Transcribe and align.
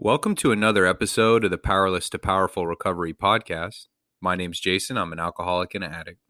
Welcome 0.00 0.36
to 0.36 0.52
another 0.52 0.86
episode 0.86 1.44
of 1.44 1.50
the 1.50 1.58
Powerless 1.58 2.08
to 2.10 2.20
Powerful 2.20 2.68
Recovery 2.68 3.12
podcast. 3.12 3.88
My 4.20 4.36
name's 4.36 4.60
Jason. 4.60 4.96
I'm 4.96 5.12
an 5.12 5.18
alcoholic 5.18 5.74
and 5.74 5.82
addict. 5.82 6.20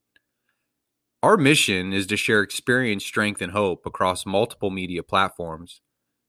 Our 1.22 1.36
mission 1.36 1.92
is 1.92 2.06
to 2.06 2.16
share 2.16 2.40
experience, 2.40 3.04
strength, 3.04 3.42
and 3.42 3.52
hope 3.52 3.84
across 3.84 4.24
multiple 4.24 4.70
media 4.70 5.02
platforms. 5.02 5.82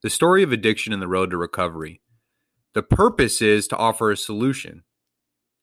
The 0.03 0.09
story 0.09 0.43
of 0.43 0.51
addiction 0.51 0.91
and 0.91 1.01
the 1.01 1.07
road 1.07 1.31
to 1.31 1.37
recovery. 1.37 2.01
The 2.73 2.83
purpose 2.83 3.41
is 3.41 3.69
to 3.69 3.77
offer 3.77 4.11
a 4.11 4.17
solution 4.17 4.83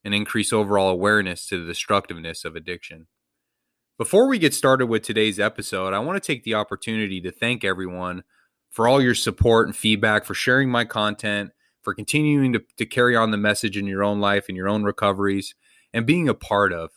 and 0.03 0.15
increase 0.15 0.55
overall 0.55 0.89
awareness 0.89 1.47
to 1.49 1.61
the 1.61 1.71
destructiveness 1.71 2.47
of 2.47 2.57
addiction. 2.57 3.07
Before 3.99 4.27
we 4.27 4.39
get 4.39 4.55
started 4.55 4.87
with 4.87 5.03
today's 5.03 5.39
episode, 5.39 5.93
I 5.93 5.99
want 5.99 6.17
to 6.23 6.27
take 6.27 6.43
the 6.43 6.55
opportunity 6.55 7.21
to 7.21 7.31
thank 7.31 7.65
everyone 7.65 8.23
for 8.71 8.89
all 8.89 9.03
your 9.03 9.15
support 9.15 9.69
and 9.69 9.77
feedback, 9.77 10.25
for 10.25 10.33
sharing 10.33 10.71
my 10.71 10.87
content, 10.87 11.51
for 11.87 11.95
continuing 11.95 12.53
to, 12.53 12.61
to 12.79 12.85
carry 12.85 13.15
on 13.15 13.31
the 13.31 13.37
message 13.37 13.77
in 13.77 13.87
your 13.87 14.03
own 14.03 14.19
life 14.19 14.47
and 14.49 14.57
your 14.57 14.69
own 14.69 14.83
recoveries, 14.83 15.55
and 15.95 16.05
being 16.05 16.29
a 16.29 16.35
part 16.35 16.73
of. 16.73 16.91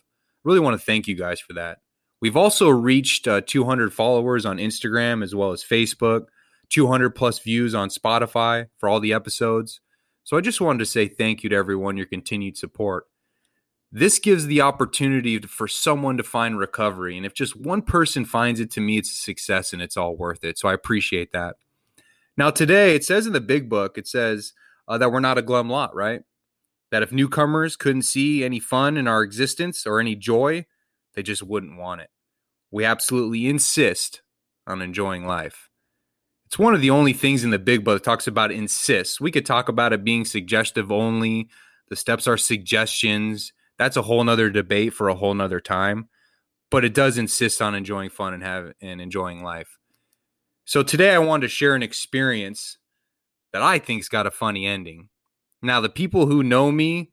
Really 0.43 0.59
want 0.59 0.79
to 0.79 0.83
thank 0.83 1.07
you 1.07 1.13
guys 1.13 1.39
for 1.39 1.53
that. 1.53 1.77
We've 2.21 2.35
also 2.35 2.69
reached 2.69 3.27
uh, 3.27 3.41
200 3.45 3.93
followers 3.93 4.47
on 4.47 4.57
Instagram 4.57 5.23
as 5.23 5.35
well 5.35 5.51
as 5.51 5.63
Facebook, 5.63 6.25
200 6.69 7.11
plus 7.11 7.37
views 7.37 7.75
on 7.75 7.89
Spotify 7.89 8.65
for 8.79 8.89
all 8.89 8.99
the 8.99 9.13
episodes. 9.13 9.79
So 10.23 10.37
I 10.37 10.41
just 10.41 10.59
wanted 10.59 10.79
to 10.79 10.87
say 10.87 11.07
thank 11.07 11.43
you 11.43 11.51
to 11.51 11.55
everyone, 11.55 11.95
your 11.95 12.07
continued 12.07 12.57
support. 12.57 13.05
This 13.91 14.17
gives 14.17 14.47
the 14.47 14.61
opportunity 14.61 15.37
for 15.37 15.67
someone 15.67 16.17
to 16.17 16.23
find 16.23 16.57
recovery. 16.57 17.15
And 17.15 17.27
if 17.27 17.35
just 17.35 17.55
one 17.55 17.83
person 17.83 18.25
finds 18.25 18.59
it, 18.59 18.71
to 18.71 18.81
me, 18.81 18.97
it's 18.97 19.11
a 19.11 19.17
success 19.17 19.71
and 19.71 19.83
it's 19.83 19.97
all 19.97 20.17
worth 20.17 20.43
it. 20.43 20.57
So 20.57 20.67
I 20.67 20.73
appreciate 20.73 21.31
that. 21.33 21.57
Now, 22.39 22.49
today 22.49 22.95
it 22.95 23.03
says 23.03 23.27
in 23.27 23.33
the 23.33 23.41
big 23.41 23.69
book, 23.69 23.97
it 23.97 24.07
says 24.07 24.53
uh, 24.89 24.97
that 24.97 25.11
we're 25.11 25.19
not 25.19 25.37
a 25.37 25.43
glum 25.43 25.69
lot, 25.69 25.95
right? 25.95 26.23
That 26.91 27.03
if 27.03 27.11
newcomers 27.11 27.77
couldn't 27.77 28.01
see 28.01 28.43
any 28.43 28.59
fun 28.59 28.97
in 28.97 29.07
our 29.07 29.21
existence 29.21 29.85
or 29.85 29.99
any 29.99 30.15
joy, 30.15 30.65
they 31.13 31.21
just 31.21 31.43
wouldn't 31.43 31.77
want 31.77 32.01
it. 32.01 32.09
We 32.71 32.83
absolutely 32.83 33.47
insist 33.47 34.23
on 34.65 34.81
enjoying 34.81 35.25
life. 35.25 35.69
It's 36.47 36.57
one 36.57 36.73
of 36.73 36.81
the 36.81 36.89
only 36.89 37.13
things 37.13 37.43
in 37.43 37.51
the 37.51 37.59
big 37.59 37.83
book 37.83 38.01
that 38.01 38.03
talks 38.03 38.25
about 38.25 38.51
insist. 38.51 39.21
We 39.21 39.31
could 39.31 39.45
talk 39.45 39.69
about 39.69 39.93
it 39.93 40.03
being 40.03 40.25
suggestive 40.25 40.91
only. 40.91 41.47
The 41.89 41.95
steps 41.95 42.27
are 42.27 42.37
suggestions. 42.37 43.53
That's 43.77 43.97
a 43.97 44.01
whole 44.01 44.23
nother 44.23 44.49
debate 44.49 44.93
for 44.93 45.09
a 45.09 45.15
whole 45.15 45.35
nother 45.35 45.59
time. 45.59 46.09
But 46.71 46.85
it 46.85 46.95
does 46.95 47.19
insist 47.19 47.61
on 47.61 47.75
enjoying 47.75 48.09
fun 48.09 48.33
and 48.33 48.41
have 48.43 48.73
and 48.81 48.99
enjoying 48.99 49.43
life. 49.43 49.77
So 50.65 50.81
today 50.81 51.13
I 51.13 51.19
wanted 51.19 51.43
to 51.43 51.47
share 51.49 51.75
an 51.75 51.83
experience 51.83 52.78
that 53.53 53.61
I 53.61 53.79
think's 53.79 54.09
got 54.09 54.27
a 54.27 54.31
funny 54.31 54.65
ending. 54.65 55.09
Now, 55.61 55.81
the 55.81 55.89
people 55.89 56.25
who 56.27 56.43
know 56.43 56.71
me 56.71 57.11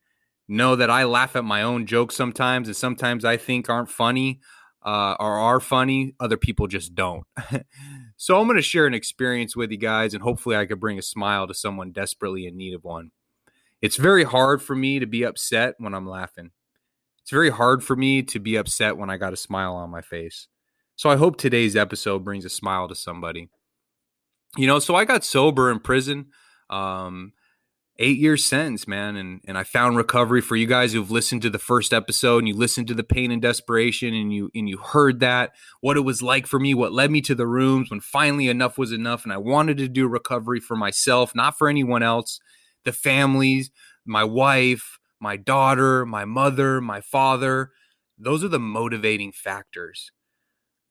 know 0.48 0.77
that 0.77 0.91
I 0.91 1.05
laugh 1.05 1.34
at 1.37 1.45
my 1.45 1.62
own 1.62 1.87
jokes 1.87 2.15
sometimes, 2.15 2.69
and 2.69 2.77
sometimes 2.77 3.25
I 3.25 3.37
think 3.37 3.69
aren't 3.69 3.91
funny 3.91 4.41
uh, 4.84 5.17
or 5.19 5.39
are 5.39 5.61
funny. 5.61 6.15
Other 6.20 6.37
people 6.37 6.69
just 6.69 6.95
don't. 6.95 7.25
so 8.17 8.39
I'm 8.39 8.47
going 8.47 8.56
to 8.56 8.62
share 8.62 8.87
an 8.87 8.95
experience 8.95 9.56
with 9.56 9.70
you 9.70 9.78
guys, 9.78 10.15
and 10.15 10.23
hopefully 10.23 10.56
I 10.56 10.67
could 10.67 10.81
bring 10.81 10.98
a 10.98 11.03
smile 11.03 11.47
to 11.48 11.55
someone 11.55 11.91
desperately 11.91 12.47
in 12.47 12.56
need 12.56 12.75
of 12.75 12.84
one. 12.84 13.11
It's 13.83 13.97
very 13.97 14.25
hard 14.25 14.62
for 14.62 14.75
me 14.75 15.00
to 15.00 15.06
be 15.06 15.25
upset 15.25 15.75
when 15.78 15.95
I'm 15.95 16.09
laughing. 16.09 16.53
It's 17.21 17.31
very 17.31 17.50
hard 17.50 17.83
for 17.83 17.97
me 17.97 18.23
to 18.23 18.39
be 18.39 18.56
upset 18.56 18.97
when 18.97 19.11
I 19.11 19.17
got 19.17 19.33
a 19.33 19.37
smile 19.37 19.75
on 19.75 19.91
my 19.91 20.00
face. 20.00 20.47
So 20.95 21.11
I 21.11 21.17
hope 21.17 21.37
today's 21.37 21.77
episode 21.77 22.25
brings 22.25 22.45
a 22.45 22.48
smile 22.48 22.89
to 22.89 22.95
somebody. 22.95 23.50
You 24.57 24.67
know, 24.67 24.79
so 24.79 24.95
I 24.95 25.05
got 25.05 25.25
sober 25.25 25.71
in 25.71 25.81
prison. 25.81 26.27
Um, 26.71 27.33
eight 27.99 28.19
years 28.19 28.45
sentence, 28.45 28.87
man. 28.87 29.17
And 29.17 29.41
and 29.47 29.57
I 29.57 29.65
found 29.65 29.97
recovery 29.97 30.41
for 30.41 30.57
you 30.57 30.67
guys 30.67 30.93
who've 30.93 31.11
listened 31.11 31.43
to 31.43 31.51
the 31.51 31.59
first 31.59 31.93
episode 31.93 32.39
and 32.39 32.49
you 32.49 32.55
listened 32.55 32.89
to 32.89 32.95
the 32.95 33.05
pain 33.05 33.31
and 33.31 33.41
desperation 33.41 34.15
and 34.15 34.33
you 34.33 34.50
and 34.55 34.69
you 34.69 34.78
heard 34.78 35.21
that, 35.21 35.53
what 35.81 35.97
it 35.97 36.00
was 36.00 36.22
like 36.22 36.47
for 36.47 36.59
me, 36.59 36.75
what 36.75 36.93
led 36.93 37.11
me 37.11 37.21
to 37.22 37.34
the 37.34 37.47
rooms 37.47 37.91
when 37.91 38.00
finally 38.00 38.49
enough 38.49 38.78
was 38.78 38.93
enough. 38.93 39.25
And 39.25 39.33
I 39.33 39.39
wanted 39.39 39.78
to 39.78 39.89
do 39.89 40.06
recovery 40.09 40.61
for 40.61 40.77
myself, 40.77 41.34
not 41.34 41.56
for 41.59 41.69
anyone 41.69 42.03
else, 42.03 42.41
the 42.84 42.93
families, 42.93 43.71
my 44.05 44.25
wife, 44.25 44.99
my 45.21 45.37
daughter, 45.37 46.05
my 46.06 46.25
mother, 46.25 46.81
my 46.81 47.00
father. 47.00 47.71
Those 48.19 48.43
are 48.44 48.49
the 48.49 48.59
motivating 48.59 49.33
factors. 49.33 50.11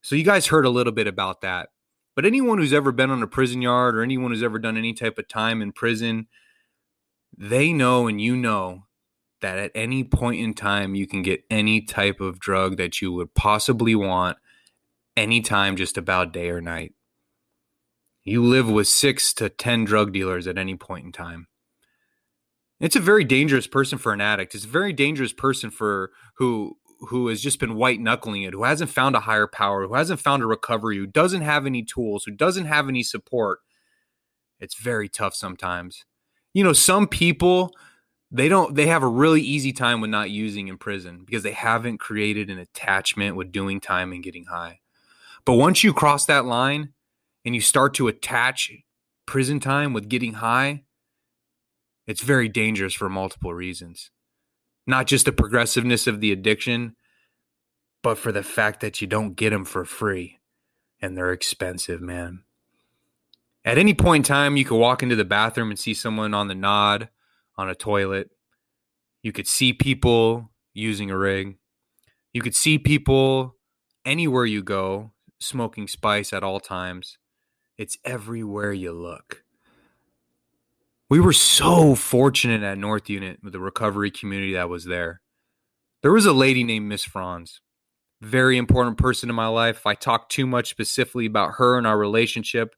So 0.02 0.16
you 0.16 0.24
guys 0.24 0.48
heard 0.48 0.66
a 0.66 0.70
little 0.70 0.94
bit 0.94 1.08
about 1.08 1.42
that. 1.42 1.70
But 2.16 2.26
anyone 2.26 2.58
who's 2.58 2.74
ever 2.74 2.92
been 2.92 3.12
on 3.12 3.22
a 3.22 3.28
prison 3.28 3.62
yard 3.62 3.98
or 3.98 4.02
anyone 4.02 4.32
who's 4.32 4.44
ever 4.44 4.58
done 4.58 4.78
any 4.78 4.94
type 4.94 5.18
of 5.18 5.28
time 5.28 5.62
in 5.62 5.74
prison, 5.74 6.28
they 7.38 7.74
know 7.74 8.08
and 8.08 8.22
you 8.22 8.38
know 8.38 8.86
that 9.42 9.58
at 9.58 9.72
any 9.76 10.04
point 10.04 10.42
in 10.42 10.54
time 10.54 10.96
you 10.96 11.06
can 11.08 11.22
get 11.22 11.44
any 11.50 11.82
type 11.82 12.22
of 12.22 12.40
drug 12.40 12.78
that 12.78 13.02
you 13.02 13.12
would 13.12 13.34
possibly 13.34 13.96
want 13.96 14.38
anytime, 15.18 15.76
just 15.76 15.98
about 15.98 16.32
day 16.32 16.50
or 16.50 16.62
night. 16.62 16.94
You 18.24 18.44
live 18.44 18.70
with 18.70 18.88
six 18.88 19.34
to 19.36 19.50
10 19.50 19.86
drug 19.86 20.14
dealers 20.14 20.48
at 20.48 20.58
any 20.58 20.76
point 20.76 21.06
in 21.06 21.12
time. 21.12 21.48
It's 22.80 22.96
a 22.96 23.02
very 23.02 23.24
dangerous 23.24 23.68
person 23.68 23.98
for 23.98 24.14
an 24.14 24.22
addict. 24.22 24.56
It's 24.56 24.66
a 24.66 24.70
very 24.70 24.94
dangerous 24.94 25.32
person 25.32 25.70
for 25.70 26.12
who 26.38 26.78
who 27.06 27.28
has 27.28 27.42
just 27.42 27.60
been 27.60 27.76
white 27.76 28.00
knuckling 28.00 28.44
it, 28.44 28.54
who 28.54 28.64
hasn't 28.64 28.90
found 28.90 29.16
a 29.16 29.22
higher 29.22 29.48
power, 29.48 29.88
who 29.88 29.94
hasn't 29.94 30.20
found 30.20 30.44
a 30.44 30.48
recovery, 30.48 30.98
who 30.98 31.08
doesn't 31.08 31.42
have 31.42 31.66
any 31.66 31.84
tools, 31.84 32.24
who 32.24 32.32
doesn't 32.32 32.66
have 32.66 32.88
any 32.88 33.04
support, 33.04 33.60
it's 34.60 34.76
very 34.76 35.10
tough 35.10 35.36
sometimes. 35.36 36.06
You 36.54 36.64
know, 36.64 36.74
some 36.74 37.08
people 37.08 37.72
they 38.32 38.50
don't 38.50 38.76
they 38.76 38.88
have 38.88 39.04
a 39.04 39.08
really 39.08 39.42
easy 39.42 39.72
time 39.72 40.02
with 40.02 40.10
not 40.10 40.30
using 40.30 40.68
in 40.68 40.78
prison 40.78 41.24
because 41.26 41.44
they 41.44 41.52
haven't 41.52 42.00
created 42.00 42.50
an 42.50 42.58
attachment 42.60 43.36
with 43.36 43.52
doing 43.52 43.80
time 43.80 44.12
and 44.12 44.24
getting 44.24 44.46
high. 44.46 44.80
But 45.46 45.54
once 45.54 45.84
you 45.84 45.94
cross 45.94 46.26
that 46.26 46.46
line 46.46 46.94
and 47.46 47.54
you 47.54 47.62
start 47.62 47.94
to 47.96 48.08
attach 48.08 48.72
prison 49.26 49.60
time 49.60 49.94
with 49.94 50.10
getting 50.10 50.34
high, 50.34 50.84
it's 52.08 52.22
very 52.22 52.50
dangerous 52.50 52.94
for 52.94 53.10
multiple 53.10 53.54
reasons 53.54 54.12
not 54.88 55.08
just 55.08 55.26
the 55.26 55.32
progressiveness 55.32 56.08
of 56.08 56.22
the 56.22 56.32
addiction, 56.32 56.96
but 58.04 58.18
for 58.18 58.32
the 58.32 58.44
fact 58.44 58.82
that 58.82 59.02
you 59.02 59.08
don't 59.08 59.36
get 59.36 59.50
them 59.50 59.66
for 59.66 59.86
free 59.86 60.40
and 61.02 61.18
they're 61.18 61.32
expensive, 61.32 62.02
man. 62.02 62.44
At 63.64 63.80
any 63.80 63.96
point 63.96 64.28
in 64.28 64.34
time, 64.36 64.58
you 64.58 64.66
could 64.66 64.78
walk 64.78 65.02
into 65.02 65.16
the 65.16 65.26
bathroom 65.26 65.72
and 65.72 65.80
see 65.80 65.94
someone 65.94 66.34
on 66.34 66.48
the 66.48 66.56
nod 66.56 67.10
on 67.58 67.70
a 67.70 67.76
toilet. 67.76 68.30
You 69.24 69.32
could 69.32 69.48
see 69.48 69.74
people 69.74 70.52
using 70.74 71.10
a 71.10 71.18
rig. 71.18 71.58
You 72.32 72.42
could 72.42 72.54
see 72.54 72.78
people 72.78 73.56
anywhere 74.06 74.46
you 74.46 74.62
go 74.62 75.14
smoking 75.40 75.88
spice 75.88 76.32
at 76.32 76.44
all 76.44 76.60
times. 76.60 77.18
It's 77.78 77.98
everywhere 78.06 78.72
you 78.72 78.92
look 78.92 79.45
we 81.10 81.20
were 81.20 81.34
so 81.34 81.96
fortunate 81.96 82.64
at 82.64 82.78
North 82.78 83.10
Unit 83.10 83.40
with 83.44 83.54
the 83.54 83.60
recovery 83.60 84.12
community 84.12 84.54
that 84.54 84.70
was 84.70 84.86
there. 84.86 85.22
There 86.02 86.12
was 86.12 86.26
a 86.26 86.34
lady 86.34 86.64
named 86.64 86.88
Miss 86.88 87.04
Franz, 87.04 87.62
very 88.22 88.58
important 88.58 88.98
person 88.98 89.30
in 89.30 89.36
my 89.36 89.48
life. 89.48 89.78
If 89.78 89.86
I 89.86 89.96
talk 89.96 90.30
too 90.30 90.46
much 90.46 90.70
specifically 90.70 91.26
about 91.26 91.56
her 91.58 91.78
and 91.78 91.86
our 91.86 91.98
relationship, 91.98 92.76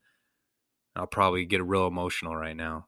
I'll 0.96 1.08
probably 1.08 1.46
get 1.46 1.64
real 1.64 1.88
emotional 1.88 2.36
right 2.36 2.56
now. 2.56 2.88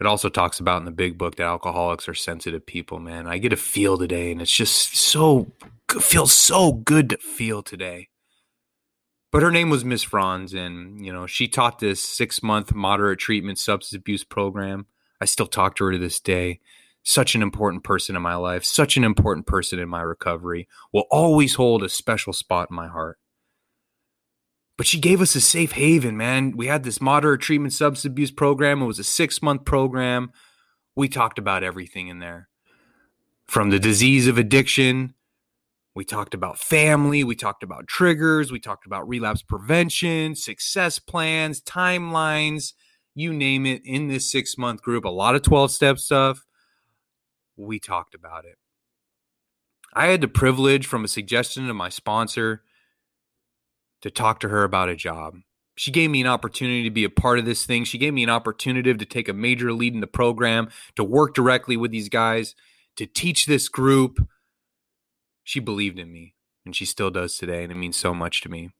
It 0.00 0.06
also 0.06 0.28
talks 0.28 0.60
about 0.60 0.78
in 0.78 0.84
the 0.84 0.90
big 0.90 1.16
book 1.16 1.36
that 1.36 1.44
alcoholics 1.44 2.08
are 2.08 2.14
sensitive 2.14 2.66
people, 2.66 2.98
man. 2.98 3.26
I 3.26 3.38
get 3.38 3.52
a 3.52 3.56
feel 3.56 3.96
today, 3.96 4.30
and 4.30 4.42
it's 4.42 4.52
just 4.52 4.94
so 4.96 5.52
feels 6.00 6.32
so 6.32 6.72
good 6.72 7.10
to 7.10 7.16
feel 7.16 7.62
today 7.62 8.08
but 9.32 9.42
her 9.42 9.50
name 9.50 9.70
was 9.70 9.84
Miss 9.84 10.02
Franz, 10.02 10.54
and 10.54 11.04
you 11.04 11.12
know 11.12 11.26
she 11.26 11.48
taught 11.48 11.78
this 11.78 12.00
six 12.00 12.42
month 12.42 12.74
moderate 12.74 13.18
treatment 13.18 13.58
substance 13.58 13.98
abuse 13.98 14.24
program. 14.24 14.86
I 15.20 15.24
still 15.24 15.46
talk 15.46 15.76
to 15.76 15.84
her 15.84 15.92
to 15.92 15.98
this 15.98 16.20
day. 16.20 16.60
Such 17.02 17.34
an 17.34 17.42
important 17.42 17.84
person 17.84 18.16
in 18.16 18.22
my 18.22 18.34
life, 18.34 18.64
such 18.64 18.96
an 18.96 19.04
important 19.04 19.46
person 19.46 19.78
in 19.78 19.88
my 19.88 20.02
recovery, 20.02 20.66
will 20.92 21.06
always 21.10 21.54
hold 21.54 21.82
a 21.84 21.88
special 21.88 22.32
spot 22.32 22.68
in 22.70 22.76
my 22.76 22.88
heart. 22.88 23.18
But 24.76 24.86
she 24.86 24.98
gave 24.98 25.20
us 25.20 25.34
a 25.34 25.40
safe 25.40 25.72
haven, 25.72 26.16
man. 26.16 26.56
We 26.56 26.66
had 26.66 26.82
this 26.82 27.00
moderate 27.00 27.40
treatment 27.40 27.72
substance 27.72 28.10
abuse 28.10 28.30
program. 28.30 28.82
It 28.82 28.86
was 28.86 28.98
a 28.98 29.04
six 29.04 29.40
month 29.40 29.64
program. 29.64 30.32
We 30.94 31.08
talked 31.08 31.38
about 31.38 31.62
everything 31.62 32.08
in 32.08 32.18
there 32.18 32.48
from 33.46 33.70
the 33.70 33.78
disease 33.78 34.26
of 34.26 34.38
addiction 34.38 35.14
we 35.96 36.04
talked 36.04 36.34
about 36.34 36.58
family, 36.58 37.24
we 37.24 37.34
talked 37.34 37.62
about 37.62 37.88
triggers, 37.88 38.52
we 38.52 38.60
talked 38.60 38.84
about 38.84 39.08
relapse 39.08 39.40
prevention, 39.40 40.36
success 40.36 40.98
plans, 40.98 41.62
timelines, 41.62 42.74
you 43.14 43.32
name 43.32 43.64
it 43.64 43.80
in 43.82 44.08
this 44.08 44.30
six 44.30 44.58
month 44.58 44.82
group, 44.82 45.06
a 45.06 45.08
lot 45.08 45.34
of 45.34 45.40
12 45.40 45.70
step 45.70 45.98
stuff. 45.98 46.44
We 47.56 47.80
talked 47.80 48.14
about 48.14 48.44
it. 48.44 48.56
I 49.94 50.08
had 50.08 50.20
the 50.20 50.28
privilege 50.28 50.86
from 50.86 51.02
a 51.02 51.08
suggestion 51.08 51.70
of 51.70 51.74
my 51.74 51.88
sponsor 51.88 52.62
to 54.02 54.10
talk 54.10 54.38
to 54.40 54.50
her 54.50 54.64
about 54.64 54.90
a 54.90 54.96
job. 54.96 55.36
She 55.76 55.90
gave 55.90 56.10
me 56.10 56.20
an 56.20 56.26
opportunity 56.26 56.82
to 56.82 56.90
be 56.90 57.04
a 57.04 57.10
part 57.10 57.38
of 57.38 57.46
this 57.46 57.64
thing. 57.64 57.84
She 57.84 57.96
gave 57.96 58.12
me 58.12 58.22
an 58.22 58.30
opportunity 58.30 58.92
to 58.92 59.04
take 59.06 59.30
a 59.30 59.32
major 59.32 59.72
lead 59.72 59.94
in 59.94 60.00
the 60.00 60.06
program, 60.06 60.68
to 60.96 61.04
work 61.04 61.34
directly 61.34 61.78
with 61.78 61.90
these 61.90 62.10
guys, 62.10 62.54
to 62.96 63.06
teach 63.06 63.46
this 63.46 63.70
group. 63.70 64.18
She 65.46 65.60
believed 65.60 66.00
in 66.00 66.12
me, 66.12 66.34
and 66.64 66.74
she 66.74 66.84
still 66.84 67.08
does 67.08 67.38
today, 67.38 67.62
and 67.62 67.70
it 67.70 67.76
means 67.76 67.96
so 67.96 68.12
much 68.12 68.40
to 68.40 68.48
me. 68.48 68.70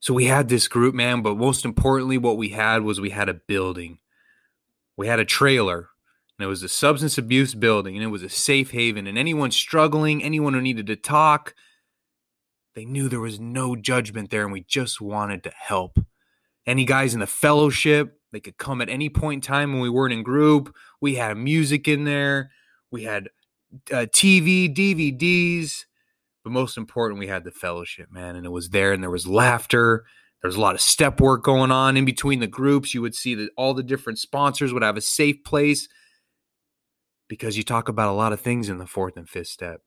So 0.00 0.12
we 0.12 0.24
had 0.24 0.48
this 0.48 0.66
group, 0.66 0.96
man, 0.96 1.22
but 1.22 1.36
most 1.36 1.64
importantly, 1.64 2.18
what 2.18 2.36
we 2.36 2.48
had 2.48 2.82
was 2.82 3.00
we 3.00 3.10
had 3.10 3.28
a 3.28 3.34
building. 3.34 4.00
We 4.96 5.06
had 5.06 5.20
a 5.20 5.24
trailer, 5.24 5.90
and 6.36 6.44
it 6.44 6.48
was 6.48 6.64
a 6.64 6.68
substance 6.68 7.18
abuse 7.18 7.54
building, 7.54 7.94
and 7.94 8.02
it 8.02 8.08
was 8.08 8.24
a 8.24 8.28
safe 8.28 8.72
haven. 8.72 9.06
And 9.06 9.16
anyone 9.16 9.52
struggling, 9.52 10.24
anyone 10.24 10.54
who 10.54 10.60
needed 10.60 10.88
to 10.88 10.96
talk, 10.96 11.54
they 12.74 12.84
knew 12.84 13.08
there 13.08 13.20
was 13.20 13.38
no 13.38 13.76
judgment 13.76 14.30
there, 14.30 14.42
and 14.42 14.52
we 14.52 14.62
just 14.62 15.00
wanted 15.00 15.44
to 15.44 15.52
help. 15.56 16.00
Any 16.66 16.84
guys 16.84 17.14
in 17.14 17.20
the 17.20 17.28
fellowship, 17.28 18.20
they 18.32 18.40
could 18.40 18.58
come 18.58 18.80
at 18.80 18.88
any 18.88 19.08
point 19.08 19.46
in 19.46 19.48
time 19.48 19.72
when 19.72 19.82
we 19.82 19.88
weren't 19.88 20.14
in 20.14 20.24
group. 20.24 20.74
We 21.00 21.14
had 21.14 21.36
music 21.36 21.86
in 21.86 22.02
there, 22.02 22.50
we 22.90 23.04
had 23.04 23.28
uh, 23.92 24.06
TV, 24.06 24.74
DVDs, 24.74 25.84
but 26.44 26.52
most 26.52 26.76
important, 26.76 27.18
we 27.18 27.26
had 27.26 27.44
the 27.44 27.50
fellowship, 27.50 28.10
man, 28.10 28.36
and 28.36 28.46
it 28.46 28.50
was 28.50 28.70
there, 28.70 28.92
and 28.92 29.02
there 29.02 29.10
was 29.10 29.26
laughter. 29.26 30.04
There 30.42 30.48
was 30.48 30.56
a 30.56 30.60
lot 30.60 30.74
of 30.74 30.80
step 30.80 31.20
work 31.20 31.42
going 31.42 31.70
on 31.70 31.96
in 31.96 32.04
between 32.04 32.40
the 32.40 32.46
groups. 32.46 32.94
You 32.94 33.02
would 33.02 33.14
see 33.14 33.34
that 33.34 33.50
all 33.56 33.74
the 33.74 33.82
different 33.82 34.18
sponsors 34.18 34.72
would 34.72 34.82
have 34.82 34.96
a 34.96 35.02
safe 35.02 35.42
place 35.44 35.88
because 37.28 37.56
you 37.56 37.62
talk 37.62 37.88
about 37.88 38.08
a 38.08 38.16
lot 38.16 38.32
of 38.32 38.40
things 38.40 38.68
in 38.68 38.78
the 38.78 38.86
fourth 38.86 39.16
and 39.16 39.28
fifth 39.28 39.48
step. 39.48 39.82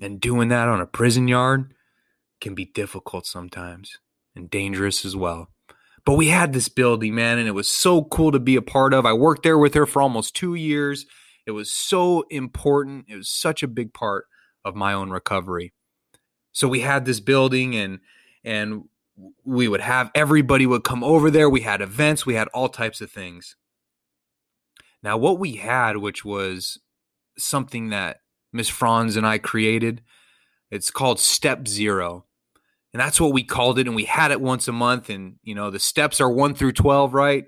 And 0.00 0.20
doing 0.20 0.48
that 0.48 0.68
on 0.68 0.80
a 0.80 0.86
prison 0.86 1.28
yard, 1.28 1.74
can 2.40 2.54
be 2.54 2.64
difficult 2.64 3.26
sometimes 3.26 3.98
and 4.34 4.50
dangerous 4.50 5.04
as 5.04 5.16
well. 5.16 5.48
But 6.04 6.14
we 6.14 6.28
had 6.28 6.52
this 6.52 6.68
building, 6.68 7.14
man, 7.14 7.38
and 7.38 7.48
it 7.48 7.52
was 7.52 7.68
so 7.68 8.04
cool 8.04 8.32
to 8.32 8.38
be 8.38 8.56
a 8.56 8.62
part 8.62 8.94
of. 8.94 9.04
I 9.04 9.12
worked 9.12 9.42
there 9.42 9.58
with 9.58 9.74
her 9.74 9.86
for 9.86 10.00
almost 10.00 10.34
two 10.34 10.54
years. 10.54 11.04
It 11.48 11.52
was 11.52 11.72
so 11.72 12.26
important. 12.28 13.06
It 13.08 13.16
was 13.16 13.30
such 13.30 13.62
a 13.62 13.68
big 13.68 13.94
part 13.94 14.26
of 14.66 14.76
my 14.76 14.92
own 14.92 15.08
recovery. 15.08 15.72
So 16.52 16.68
we 16.68 16.80
had 16.80 17.06
this 17.06 17.20
building 17.20 17.74
and 17.74 18.00
and 18.44 18.84
we 19.44 19.66
would 19.66 19.80
have 19.80 20.10
everybody 20.14 20.66
would 20.66 20.84
come 20.84 21.02
over 21.02 21.30
there. 21.30 21.48
We 21.48 21.62
had 21.62 21.80
events, 21.80 22.26
we 22.26 22.34
had 22.34 22.48
all 22.48 22.68
types 22.68 23.00
of 23.00 23.10
things. 23.10 23.56
Now 25.02 25.16
what 25.16 25.38
we 25.38 25.56
had, 25.56 25.96
which 25.96 26.22
was 26.22 26.78
something 27.38 27.88
that 27.88 28.18
Miss 28.52 28.68
Franz 28.68 29.16
and 29.16 29.26
I 29.26 29.38
created, 29.38 30.02
it's 30.70 30.90
called 30.90 31.18
Step 31.18 31.66
Zero 31.66 32.26
and 32.92 33.00
that's 33.00 33.22
what 33.22 33.32
we 33.32 33.42
called 33.42 33.78
it 33.78 33.86
and 33.86 33.96
we 33.96 34.04
had 34.04 34.32
it 34.32 34.42
once 34.42 34.68
a 34.68 34.72
month 34.72 35.08
and 35.08 35.36
you 35.42 35.54
know 35.54 35.70
the 35.70 35.78
steps 35.78 36.20
are 36.20 36.30
1 36.30 36.54
through 36.54 36.72
12 36.72 37.14
right 37.14 37.46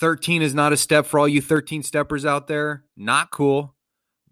13 0.00 0.42
is 0.42 0.54
not 0.54 0.72
a 0.72 0.76
step 0.76 1.06
for 1.06 1.20
all 1.20 1.28
you 1.28 1.40
13 1.40 1.82
steppers 1.82 2.24
out 2.24 2.46
there 2.46 2.84
not 2.96 3.30
cool 3.30 3.76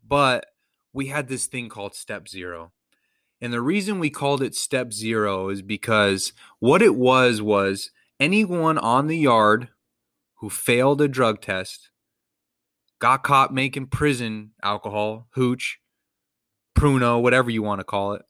but 0.07 0.47
we 0.93 1.07
had 1.07 1.29
this 1.29 1.47
thing 1.47 1.69
called 1.69 1.95
step 1.95 2.29
0 2.29 2.73
and 3.41 3.53
the 3.53 3.61
reason 3.61 3.99
we 3.99 4.11
called 4.11 4.43
it 4.43 4.55
step 4.55 4.93
0 4.93 5.51
is 5.51 5.63
because 5.63 6.33
what 6.59 6.83
it 6.83 6.97
was 6.97 7.41
was 7.43 7.91
anyone 8.19 8.79
on 8.79 9.07
the 9.07 9.19
yard 9.19 9.69
who 10.37 10.51
failed 10.51 11.01
a 11.01 11.09
drug 11.09 11.41
test 11.41 11.91
got 12.99 13.23
caught 13.23 13.53
making 13.53 13.87
prison 13.87 14.51
alcohol 14.63 15.29
hooch 15.33 15.79
pruno 16.77 17.21
whatever 17.23 17.51
you 17.51 17.63
want 17.63 17.79
to 17.79 17.85
call 17.85 18.15
it 18.15 18.23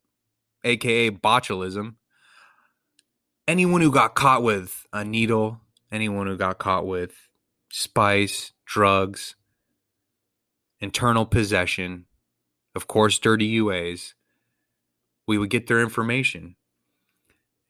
aka 0.64 1.10
botulism. 1.10 1.94
Anyone 3.46 3.80
who 3.80 3.90
got 3.90 4.14
caught 4.14 4.42
with 4.42 4.84
a 4.92 5.04
needle, 5.04 5.60
anyone 5.90 6.26
who 6.26 6.36
got 6.36 6.58
caught 6.58 6.86
with 6.86 7.27
spice, 7.70 8.52
drugs, 8.64 9.36
internal 10.80 11.26
possession, 11.26 12.06
of 12.74 12.86
course, 12.86 13.18
dirty 13.18 13.58
UAs, 13.58 14.14
we 15.26 15.38
would 15.38 15.50
get 15.50 15.66
their 15.66 15.80
information. 15.80 16.56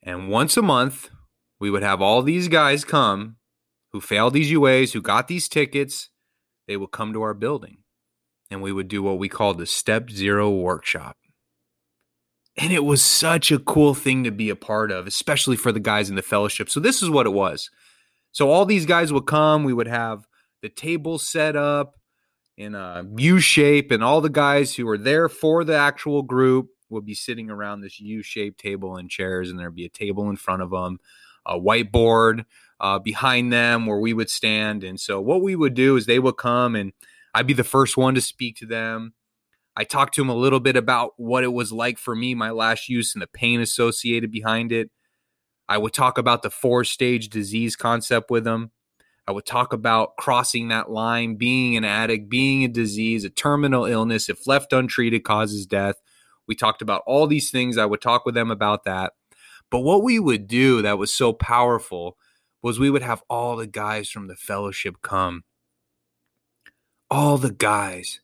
And 0.03 0.29
once 0.29 0.57
a 0.57 0.63
month, 0.63 1.11
we 1.61 1.71
would 1.71 1.83
have 1.83 2.01
all 2.01 2.23
these 2.23 2.49
guys 2.49 2.85
come 2.85 3.37
who 3.93 4.01
failed 4.01 4.35
these 4.35 4.51
UAs, 4.51 4.93
who 4.93 5.03
got 5.03 5.29
these 5.29 5.49
tickets. 5.49 6.11
They 6.67 6.77
would 6.77 6.93
come 6.93 7.13
to 7.13 7.23
our 7.23 7.35
building 7.35 7.79
and 8.51 8.63
we 8.63 8.73
would 8.73 8.89
do 8.89 9.03
what 9.03 9.19
we 9.19 9.29
called 9.29 9.59
the 9.59 9.67
Step 9.67 10.11
Zero 10.11 10.51
Workshop. 10.51 11.17
And 12.57 12.73
it 12.73 12.85
was 12.85 13.03
such 13.03 13.53
a 13.53 13.59
cool 13.59 13.95
thing 13.95 14.25
to 14.25 14.31
be 14.31 14.51
a 14.51 14.57
part 14.57 14.91
of, 14.91 15.07
especially 15.07 15.57
for 15.57 15.71
the 15.71 15.81
guys 15.81 16.11
in 16.11 16.17
the 16.17 16.23
fellowship. 16.23 16.69
So, 16.69 16.81
this 16.81 17.03
is 17.03 17.11
what 17.11 17.27
it 17.27 17.33
was. 17.33 17.71
So, 18.39 18.53
all 18.53 18.65
these 18.67 18.87
guys 18.87 19.13
would 19.13 19.27
come, 19.27 19.65
we 19.65 19.73
would 19.73 19.89
have 19.89 20.25
the 20.63 20.69
table 20.69 21.19
set 21.19 21.57
up 21.57 21.97
in 22.57 22.77
a 22.77 23.05
U 23.17 23.41
shape, 23.41 23.91
and 23.91 24.05
all 24.05 24.21
the 24.21 24.29
guys 24.29 24.77
who 24.77 24.87
were 24.87 24.97
there 24.97 25.29
for 25.29 25.65
the 25.65 25.75
actual 25.75 26.23
group 26.23 26.69
would 26.89 27.05
be 27.05 27.17
sitting 27.17 27.51
around 27.51 27.81
this 27.81 27.99
U 27.99 28.23
shaped 28.23 28.61
table 28.61 28.97
and 28.97 29.11
chairs, 29.11 29.51
and 29.51 29.59
there'd 29.59 29.75
be 29.75 29.87
a 29.87 29.89
table 29.89 30.31
in 30.31 30.37
front 30.37 30.63
of 30.63 30.71
them, 30.71 31.01
a 31.47 31.59
whiteboard 31.59 32.45
uh, 32.79 33.01
behind 33.01 33.53
them 33.53 33.87
where 33.87 33.99
we 33.99 34.13
would 34.13 34.31
stand. 34.31 34.85
And 34.85 35.01
so, 35.01 35.21
what 35.21 35.43
we 35.43 35.57
would 35.57 35.75
do 35.75 35.97
is 35.97 36.07
they 36.07 36.21
would 36.21 36.37
come, 36.37 36.77
and 36.77 36.93
I'd 37.35 37.49
be 37.49 37.55
the 37.55 37.65
first 37.65 37.97
one 37.97 38.15
to 38.15 38.21
speak 38.21 38.55
to 38.59 38.67
them 38.67 39.15
I 39.79 39.83
talked 39.83 40.15
to 40.15 40.23
him 40.23 40.29
a 40.29 40.35
little 40.35 40.59
bit 40.59 40.77
about 40.77 41.15
what 41.19 41.45
it 41.45 41.53
was 41.53 41.71
like 41.71 41.99
for 41.99 42.17
me, 42.17 42.35
my 42.35 42.51
last 42.51 42.89
use, 42.89 43.15
and 43.15 43.23
the 43.23 43.29
pain 43.29 43.61
associated 43.61 44.33
behind 44.33 44.73
it. 44.73 44.91
I 45.69 45.79
would 45.79 45.93
talk 45.93 46.19
about 46.19 46.43
the 46.43 46.51
four 46.51 46.85
stage 46.85 47.29
disease 47.29 47.77
concept 47.77 48.31
with 48.31 48.45
them. 48.45 48.71
I 49.27 49.33
would 49.33 49.45
talk 49.45 49.73
about 49.73 50.17
crossing 50.17 50.69
that 50.69 50.91
line, 50.91 51.37
being 51.37 51.77
an 51.77 51.85
addict, 51.85 52.31
being 52.31 52.65
a 52.65 52.69
disease, 52.69 53.25
a 53.25 53.31
terminal 53.31 53.85
illness, 53.85 54.31
if 54.31 54.47
left 54.47 54.73
untreated, 54.73 55.25
causes 55.25 55.67
death. 55.67 55.97
We 56.47 56.55
talked 56.55 56.81
about 56.81 57.03
all 57.07 57.27
these 57.27 57.51
things. 57.51 57.77
I 57.77 57.85
would 57.85 58.01
talk 58.01 58.25
with 58.25 58.35
them 58.35 58.51
about 58.51 58.85
that. 58.85 59.13
But 59.71 59.81
what 59.81 60.03
we 60.03 60.19
would 60.19 60.47
do 60.47 60.81
that 60.81 60.97
was 60.97 61.13
so 61.13 61.35
powerful 61.35 62.17
was 62.63 62.79
we 62.79 62.89
would 62.89 63.03
have 63.03 63.23
all 63.29 63.57
the 63.57 63.67
guys 63.67 64.09
from 64.09 64.29
the 64.29 64.37
fellowship 64.37 65.03
come. 65.03 65.45
All 67.11 67.37
the 67.37 67.53
guys 67.53 68.21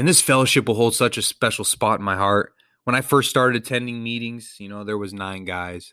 and 0.00 0.08
this 0.08 0.22
fellowship 0.22 0.66
will 0.66 0.76
hold 0.76 0.94
such 0.94 1.18
a 1.18 1.22
special 1.22 1.62
spot 1.62 1.98
in 1.98 2.04
my 2.04 2.16
heart. 2.16 2.54
When 2.84 2.96
I 2.96 3.02
first 3.02 3.28
started 3.28 3.60
attending 3.60 4.02
meetings, 4.02 4.56
you 4.58 4.66
know, 4.66 4.82
there 4.82 4.96
was 4.96 5.12
nine 5.12 5.44
guys. 5.44 5.92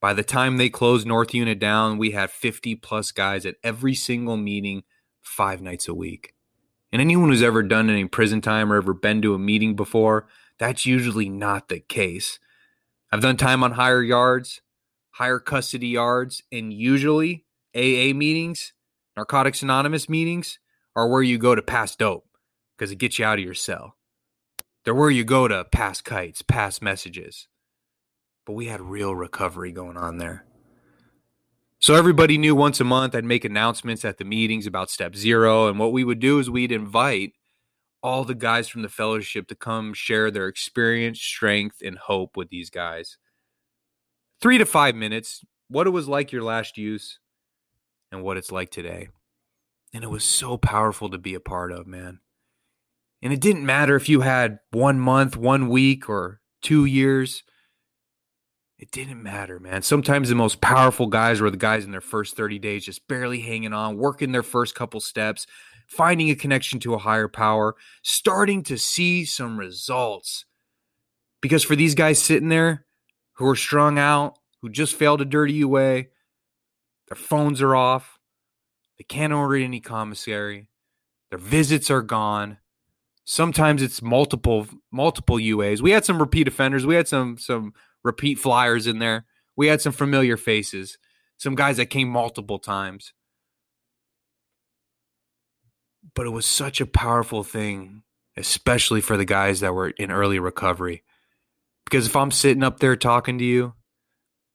By 0.00 0.12
the 0.12 0.22
time 0.22 0.56
they 0.56 0.70
closed 0.70 1.06
North 1.06 1.34
Unit 1.34 1.58
down, 1.58 1.98
we 1.98 2.12
had 2.12 2.30
50 2.30 2.76
plus 2.76 3.10
guys 3.10 3.44
at 3.44 3.56
every 3.64 3.94
single 3.94 4.36
meeting, 4.36 4.84
five 5.20 5.60
nights 5.60 5.88
a 5.88 5.94
week. 5.94 6.34
And 6.92 7.02
anyone 7.02 7.28
who's 7.28 7.42
ever 7.42 7.62
done 7.62 7.90
any 7.90 8.04
prison 8.06 8.40
time 8.40 8.72
or 8.72 8.76
ever 8.76 8.94
been 8.94 9.20
to 9.22 9.34
a 9.34 9.38
meeting 9.38 9.74
before, 9.74 10.28
that's 10.58 10.86
usually 10.86 11.28
not 11.28 11.68
the 11.68 11.80
case. 11.80 12.38
I've 13.10 13.20
done 13.20 13.36
time 13.36 13.62
on 13.62 13.72
higher 13.72 14.02
yards, 14.02 14.60
higher 15.12 15.38
custody 15.40 15.88
yards, 15.88 16.42
and 16.52 16.72
usually 16.72 17.44
AA 17.74 18.14
meetings, 18.14 18.72
Narcotics 19.16 19.62
Anonymous 19.62 20.08
meetings, 20.08 20.58
are 20.94 21.08
where 21.08 21.22
you 21.22 21.38
go 21.38 21.54
to 21.54 21.62
pass 21.62 21.96
dope 21.96 22.26
because 22.76 22.90
it 22.90 22.96
gets 22.96 23.18
you 23.18 23.24
out 23.24 23.38
of 23.38 23.44
your 23.44 23.54
cell. 23.54 23.96
They're 24.84 24.94
where 24.94 25.10
you 25.10 25.24
go 25.24 25.48
to 25.48 25.64
pass 25.64 26.00
kites, 26.00 26.42
pass 26.42 26.80
messages. 26.80 27.48
But 28.48 28.54
we 28.54 28.64
had 28.64 28.80
real 28.80 29.14
recovery 29.14 29.72
going 29.72 29.98
on 29.98 30.16
there. 30.16 30.46
So 31.80 31.94
everybody 31.94 32.38
knew 32.38 32.54
once 32.54 32.80
a 32.80 32.84
month 32.84 33.14
I'd 33.14 33.26
make 33.26 33.44
announcements 33.44 34.06
at 34.06 34.16
the 34.16 34.24
meetings 34.24 34.66
about 34.66 34.88
step 34.88 35.14
zero. 35.14 35.68
And 35.68 35.78
what 35.78 35.92
we 35.92 36.02
would 36.02 36.18
do 36.18 36.38
is 36.38 36.48
we'd 36.48 36.72
invite 36.72 37.34
all 38.02 38.24
the 38.24 38.34
guys 38.34 38.66
from 38.66 38.80
the 38.80 38.88
fellowship 38.88 39.48
to 39.48 39.54
come 39.54 39.92
share 39.92 40.30
their 40.30 40.48
experience, 40.48 41.20
strength, 41.20 41.82
and 41.84 41.98
hope 41.98 42.38
with 42.38 42.48
these 42.48 42.70
guys. 42.70 43.18
Three 44.40 44.56
to 44.56 44.64
five 44.64 44.94
minutes, 44.94 45.44
what 45.68 45.86
it 45.86 45.90
was 45.90 46.08
like 46.08 46.32
your 46.32 46.42
last 46.42 46.78
use 46.78 47.18
and 48.10 48.22
what 48.22 48.38
it's 48.38 48.50
like 48.50 48.70
today. 48.70 49.08
And 49.92 50.02
it 50.02 50.10
was 50.10 50.24
so 50.24 50.56
powerful 50.56 51.10
to 51.10 51.18
be 51.18 51.34
a 51.34 51.40
part 51.40 51.70
of, 51.70 51.86
man. 51.86 52.20
And 53.20 53.30
it 53.30 53.42
didn't 53.42 53.66
matter 53.66 53.94
if 53.94 54.08
you 54.08 54.22
had 54.22 54.60
one 54.70 54.98
month, 54.98 55.36
one 55.36 55.68
week, 55.68 56.08
or 56.08 56.40
two 56.62 56.86
years. 56.86 57.42
It 58.78 58.92
didn't 58.92 59.22
matter, 59.22 59.58
man. 59.58 59.82
Sometimes 59.82 60.28
the 60.28 60.36
most 60.36 60.60
powerful 60.60 61.08
guys 61.08 61.40
were 61.40 61.50
the 61.50 61.56
guys 61.56 61.84
in 61.84 61.90
their 61.90 62.00
first 62.00 62.36
30 62.36 62.60
days, 62.60 62.84
just 62.84 63.08
barely 63.08 63.40
hanging 63.40 63.72
on, 63.72 63.96
working 63.96 64.30
their 64.30 64.44
first 64.44 64.76
couple 64.76 65.00
steps, 65.00 65.46
finding 65.88 66.30
a 66.30 66.36
connection 66.36 66.78
to 66.80 66.94
a 66.94 66.98
higher 66.98 67.26
power, 67.26 67.74
starting 68.02 68.62
to 68.62 68.78
see 68.78 69.24
some 69.24 69.58
results. 69.58 70.44
Because 71.40 71.64
for 71.64 71.74
these 71.74 71.96
guys 71.96 72.22
sitting 72.22 72.50
there 72.50 72.86
who 73.34 73.48
are 73.48 73.56
strung 73.56 73.98
out, 73.98 74.38
who 74.62 74.68
just 74.68 74.94
failed 74.94 75.20
a 75.20 75.24
dirty 75.24 75.54
UA, 75.54 76.04
their 77.08 77.16
phones 77.16 77.60
are 77.60 77.74
off, 77.74 78.20
they 78.96 79.04
can't 79.04 79.32
order 79.32 79.56
any 79.56 79.80
commissary, 79.80 80.68
their 81.30 81.38
visits 81.38 81.90
are 81.90 82.02
gone, 82.02 82.58
Sometimes 83.30 83.82
it's 83.82 84.00
multiple 84.00 84.66
multiple 84.90 85.36
UAs. 85.36 85.82
We 85.82 85.90
had 85.90 86.06
some 86.06 86.18
repeat 86.18 86.48
offenders. 86.48 86.86
We 86.86 86.94
had 86.94 87.06
some 87.06 87.36
some 87.36 87.74
repeat 88.08 88.38
flyers 88.38 88.86
in 88.86 88.98
there. 88.98 89.26
We 89.54 89.66
had 89.66 89.80
some 89.80 89.92
familiar 89.92 90.36
faces, 90.36 90.98
some 91.36 91.54
guys 91.54 91.76
that 91.76 91.86
came 91.86 92.08
multiple 92.08 92.58
times. 92.58 93.12
But 96.14 96.26
it 96.26 96.30
was 96.30 96.46
such 96.46 96.80
a 96.80 96.86
powerful 96.86 97.44
thing, 97.44 98.02
especially 98.36 99.02
for 99.02 99.16
the 99.16 99.26
guys 99.26 99.60
that 99.60 99.74
were 99.74 99.90
in 99.90 100.10
early 100.10 100.38
recovery. 100.38 101.04
Because 101.84 102.06
if 102.06 102.16
I'm 102.16 102.30
sitting 102.30 102.62
up 102.62 102.80
there 102.80 102.96
talking 102.96 103.38
to 103.38 103.44
you, 103.44 103.74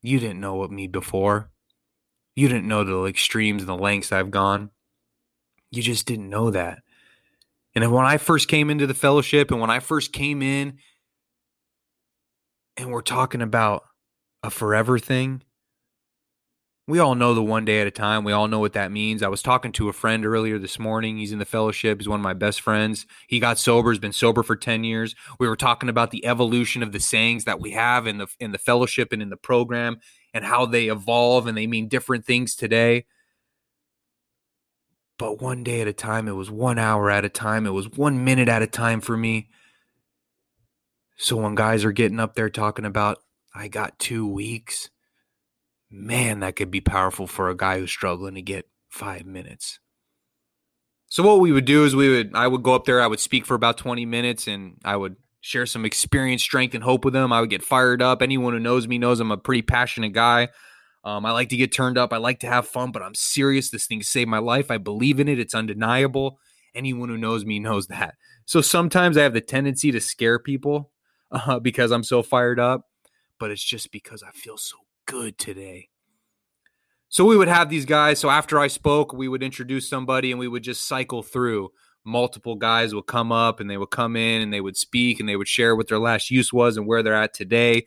you 0.02 0.20
didn't 0.20 0.40
know 0.40 0.56
what 0.56 0.72
me 0.72 0.88
before. 0.88 1.52
You 2.36 2.48
didn't 2.48 2.68
know 2.68 2.84
the 2.84 3.06
extremes 3.06 3.62
and 3.62 3.70
the 3.70 3.78
lengths 3.78 4.12
I've 4.12 4.32
gone. 4.32 4.72
You 5.70 5.84
just 5.84 6.08
didn't 6.08 6.30
know 6.30 6.50
that. 6.50 6.80
And 7.76 7.92
when 7.92 8.06
I 8.06 8.18
first 8.18 8.48
came 8.48 8.70
into 8.70 8.88
the 8.88 8.94
fellowship 8.94 9.52
and 9.52 9.62
when 9.62 9.70
I 9.70 9.80
first 9.80 10.12
came 10.12 10.42
in 10.42 10.80
and 12.78 12.92
we're 12.92 13.02
talking 13.02 13.42
about 13.42 13.84
a 14.42 14.50
forever 14.50 15.00
thing, 15.00 15.44
we 16.86 17.00
all 17.00 17.16
know 17.16 17.34
the 17.34 17.42
one 17.42 17.64
day 17.64 17.80
at 17.80 17.88
a 17.88 17.92
time. 17.92 18.26
We 18.26 18.34
all 18.34 18.50
know 18.50 18.60
what 18.60 18.74
that 18.74 18.92
means. 18.92 19.24
I 19.24 19.30
was 19.30 19.42
talking 19.42 19.72
to 19.74 19.88
a 19.88 19.94
friend 19.94 20.26
earlier 20.26 20.60
this 20.60 20.78
morning. 20.78 21.18
He's 21.18 21.32
in 21.32 21.40
the 21.40 21.46
fellowship. 21.46 22.00
He's 22.00 22.10
one 22.10 22.20
of 22.20 22.24
my 22.24 22.34
best 22.34 22.60
friends. 22.60 23.06
He 23.28 23.40
got 23.40 23.58
sober. 23.58 23.92
He's 23.92 24.00
been 24.00 24.12
sober 24.12 24.44
for 24.44 24.58
10 24.58 24.84
years. 24.84 25.16
We 25.40 25.48
were 25.48 25.56
talking 25.56 25.88
about 25.88 26.12
the 26.12 26.26
evolution 26.26 26.84
of 26.84 26.92
the 26.92 27.00
sayings 27.00 27.46
that 27.46 27.62
we 27.62 27.72
have 27.72 28.06
in 28.06 28.18
the 28.18 28.28
in 28.38 28.52
the 28.52 28.58
fellowship 28.58 29.14
and 29.14 29.22
in 29.22 29.30
the 29.30 29.38
program 29.38 30.00
and 30.34 30.44
how 30.44 30.66
they 30.66 30.88
evolve 30.88 31.48
and 31.48 31.58
they 31.58 31.68
mean 31.68 31.88
different 31.88 32.26
things 32.26 32.54
today. 32.54 33.06
But 35.18 35.42
one 35.42 35.64
day 35.64 35.80
at 35.80 35.88
a 35.88 35.94
time, 35.94 36.28
it 36.28 36.34
was 36.34 36.52
one 36.52 36.80
hour 36.80 37.10
at 37.10 37.24
a 37.24 37.30
time, 37.30 37.66
it 37.66 37.70
was 37.70 37.88
one 37.88 38.26
minute 38.26 38.50
at 38.50 38.62
a 38.62 38.68
time 38.68 39.00
for 39.00 39.16
me. 39.16 39.48
So 41.24 41.38
when 41.38 41.56
guys 41.56 41.86
are 41.86 41.94
getting 41.94 42.20
up 42.20 42.36
there 42.36 42.50
talking 42.50 42.84
about, 42.84 43.20
I 43.56 43.70
got 43.70 43.98
two 43.98 44.28
weeks, 44.28 44.90
man, 45.90 46.42
that 46.42 46.58
could 46.58 46.70
be 46.70 46.82
powerful 46.82 47.28
for 47.28 47.50
a 47.50 47.56
guy 47.56 47.80
who's 47.80 47.92
struggling 47.92 48.36
to 48.36 48.42
get 48.42 48.68
five 48.90 49.26
minutes. 49.26 49.80
So 51.08 51.24
what 51.24 51.40
we 51.40 51.54
would 51.54 51.64
do 51.64 51.86
is 51.86 51.96
we 51.96 52.10
would 52.10 52.36
I 52.36 52.46
would 52.46 52.62
go 52.62 52.76
up 52.76 52.84
there, 52.84 53.02
I 53.02 53.08
would 53.08 53.22
speak 53.22 53.46
for 53.46 53.56
about 53.56 53.78
20 53.78 54.06
minutes 54.06 54.50
and 54.50 54.82
I 54.84 54.98
would 54.98 55.16
share 55.40 55.66
some 55.66 55.86
experience, 55.86 56.44
strength, 56.44 56.76
and 56.76 56.84
hope 56.84 57.06
with 57.06 57.14
them. 57.14 57.32
I 57.32 57.40
would 57.40 57.50
get 57.50 57.64
fired 57.64 58.02
up. 58.02 58.22
Anyone 58.22 58.52
who 58.52 58.60
knows 58.60 58.86
me 58.86 58.98
knows 58.98 59.22
I'm 59.22 59.32
a 59.32 59.38
pretty 59.38 59.62
passionate 59.62 60.12
guy. 60.12 60.50
Um, 61.06 61.26
I 61.26 61.32
like 61.32 61.48
to 61.50 61.58
get 61.58 61.72
turned 61.72 61.98
up. 61.98 62.12
I 62.12 62.18
like 62.18 62.42
to 62.42 62.48
have 62.48 62.68
fun, 62.68 62.92
but 62.92 63.02
I'm 63.02 63.16
serious. 63.16 63.70
This 63.70 63.88
thing 63.88 64.04
saved 64.04 64.30
my 64.30 64.40
life. 64.40 64.70
I 64.70 64.78
believe 64.78 65.22
in 65.22 65.30
it. 65.30 65.40
It's 65.40 65.56
undeniable. 65.56 66.38
Anyone 66.76 67.08
who 67.08 67.18
knows 67.18 67.46
me 67.46 67.60
knows 67.60 67.88
that. 67.88 68.16
So 68.44 68.60
sometimes 68.60 69.16
I 69.16 69.24
have 69.24 69.34
the 69.34 69.40
tendency 69.40 69.90
to 69.94 70.02
scare 70.02 70.38
people 70.38 70.90
uh, 71.34 71.60
because 71.62 71.92
I'm 71.92 72.04
so 72.04 72.24
fired 72.24 72.60
up, 72.60 72.88
but 73.40 73.52
it's 73.52 73.64
just 73.64 73.92
because 73.92 74.24
I 74.24 74.32
feel 74.32 74.58
so 74.58 74.78
good 75.06 75.38
today. 75.38 75.90
So 77.10 77.26
we 77.26 77.38
would 77.38 77.48
have 77.48 77.70
these 77.70 77.86
guys. 77.86 78.20
So 78.20 78.30
after 78.30 78.60
I 78.60 78.68
spoke, 78.68 79.14
we 79.14 79.28
would 79.28 79.44
introduce 79.44 79.88
somebody 79.88 80.32
and 80.32 80.40
we 80.40 80.48
would 80.48 80.64
just 80.64 80.88
cycle 80.88 81.22
through. 81.22 81.70
Multiple 82.06 82.56
guys 82.56 82.96
would 82.96 83.06
come 83.06 83.32
up 83.32 83.60
and 83.60 83.70
they 83.70 83.78
would 83.78 83.92
come 83.92 84.16
in 84.16 84.42
and 84.42 84.52
they 84.52 84.62
would 84.62 84.76
speak 84.78 85.20
and 85.20 85.30
they 85.30 85.36
would 85.36 85.48
share 85.48 85.76
what 85.76 85.88
their 85.88 86.00
last 86.00 86.32
use 86.32 86.52
was 86.52 86.76
and 86.76 86.88
where 86.88 87.04
they're 87.04 87.14
at 87.14 87.34
today. 87.34 87.86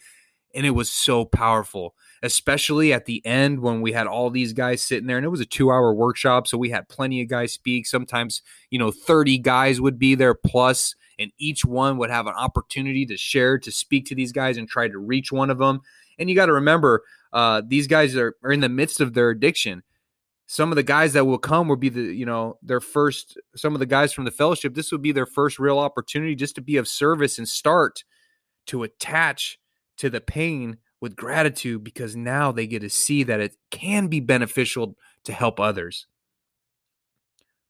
And 0.54 0.64
it 0.64 0.70
was 0.70 0.90
so 0.90 1.24
powerful 1.24 1.94
especially 2.22 2.92
at 2.92 3.06
the 3.06 3.24
end 3.26 3.60
when 3.60 3.80
we 3.80 3.92
had 3.92 4.06
all 4.06 4.30
these 4.30 4.52
guys 4.52 4.82
sitting 4.82 5.06
there 5.06 5.16
and 5.16 5.26
it 5.26 5.30
was 5.30 5.40
a 5.40 5.46
two 5.46 5.70
hour 5.70 5.94
workshop 5.94 6.46
so 6.46 6.58
we 6.58 6.70
had 6.70 6.88
plenty 6.88 7.20
of 7.20 7.28
guys 7.28 7.52
speak 7.52 7.86
sometimes 7.86 8.42
you 8.70 8.78
know 8.78 8.90
30 8.90 9.38
guys 9.38 9.80
would 9.80 9.98
be 9.98 10.14
there 10.14 10.34
plus 10.34 10.94
and 11.18 11.30
each 11.38 11.64
one 11.64 11.98
would 11.98 12.10
have 12.10 12.26
an 12.26 12.34
opportunity 12.34 13.06
to 13.06 13.16
share 13.16 13.58
to 13.58 13.72
speak 13.72 14.06
to 14.06 14.14
these 14.14 14.32
guys 14.32 14.56
and 14.56 14.68
try 14.68 14.88
to 14.88 14.98
reach 14.98 15.32
one 15.32 15.50
of 15.50 15.58
them 15.58 15.80
and 16.18 16.28
you 16.28 16.36
got 16.36 16.46
to 16.46 16.52
remember 16.52 17.02
uh, 17.32 17.60
these 17.66 17.86
guys 17.86 18.16
are, 18.16 18.34
are 18.42 18.52
in 18.52 18.60
the 18.60 18.68
midst 18.68 19.00
of 19.00 19.14
their 19.14 19.30
addiction 19.30 19.82
some 20.46 20.70
of 20.70 20.76
the 20.76 20.82
guys 20.82 21.12
that 21.12 21.24
will 21.24 21.38
come 21.38 21.68
will 21.68 21.76
be 21.76 21.88
the 21.88 22.02
you 22.02 22.26
know 22.26 22.56
their 22.62 22.80
first 22.80 23.38
some 23.56 23.74
of 23.74 23.78
the 23.80 23.86
guys 23.86 24.12
from 24.12 24.24
the 24.24 24.30
fellowship 24.30 24.74
this 24.74 24.92
would 24.92 25.02
be 25.02 25.12
their 25.12 25.26
first 25.26 25.58
real 25.58 25.78
opportunity 25.78 26.34
just 26.34 26.54
to 26.54 26.60
be 26.60 26.76
of 26.76 26.88
service 26.88 27.38
and 27.38 27.48
start 27.48 28.04
to 28.66 28.82
attach 28.82 29.58
to 29.96 30.10
the 30.10 30.20
pain 30.20 30.78
with 31.00 31.16
gratitude 31.16 31.84
because 31.84 32.16
now 32.16 32.50
they 32.52 32.66
get 32.66 32.80
to 32.80 32.90
see 32.90 33.22
that 33.22 33.40
it 33.40 33.56
can 33.70 34.08
be 34.08 34.20
beneficial 34.20 34.96
to 35.24 35.32
help 35.32 35.60
others. 35.60 36.06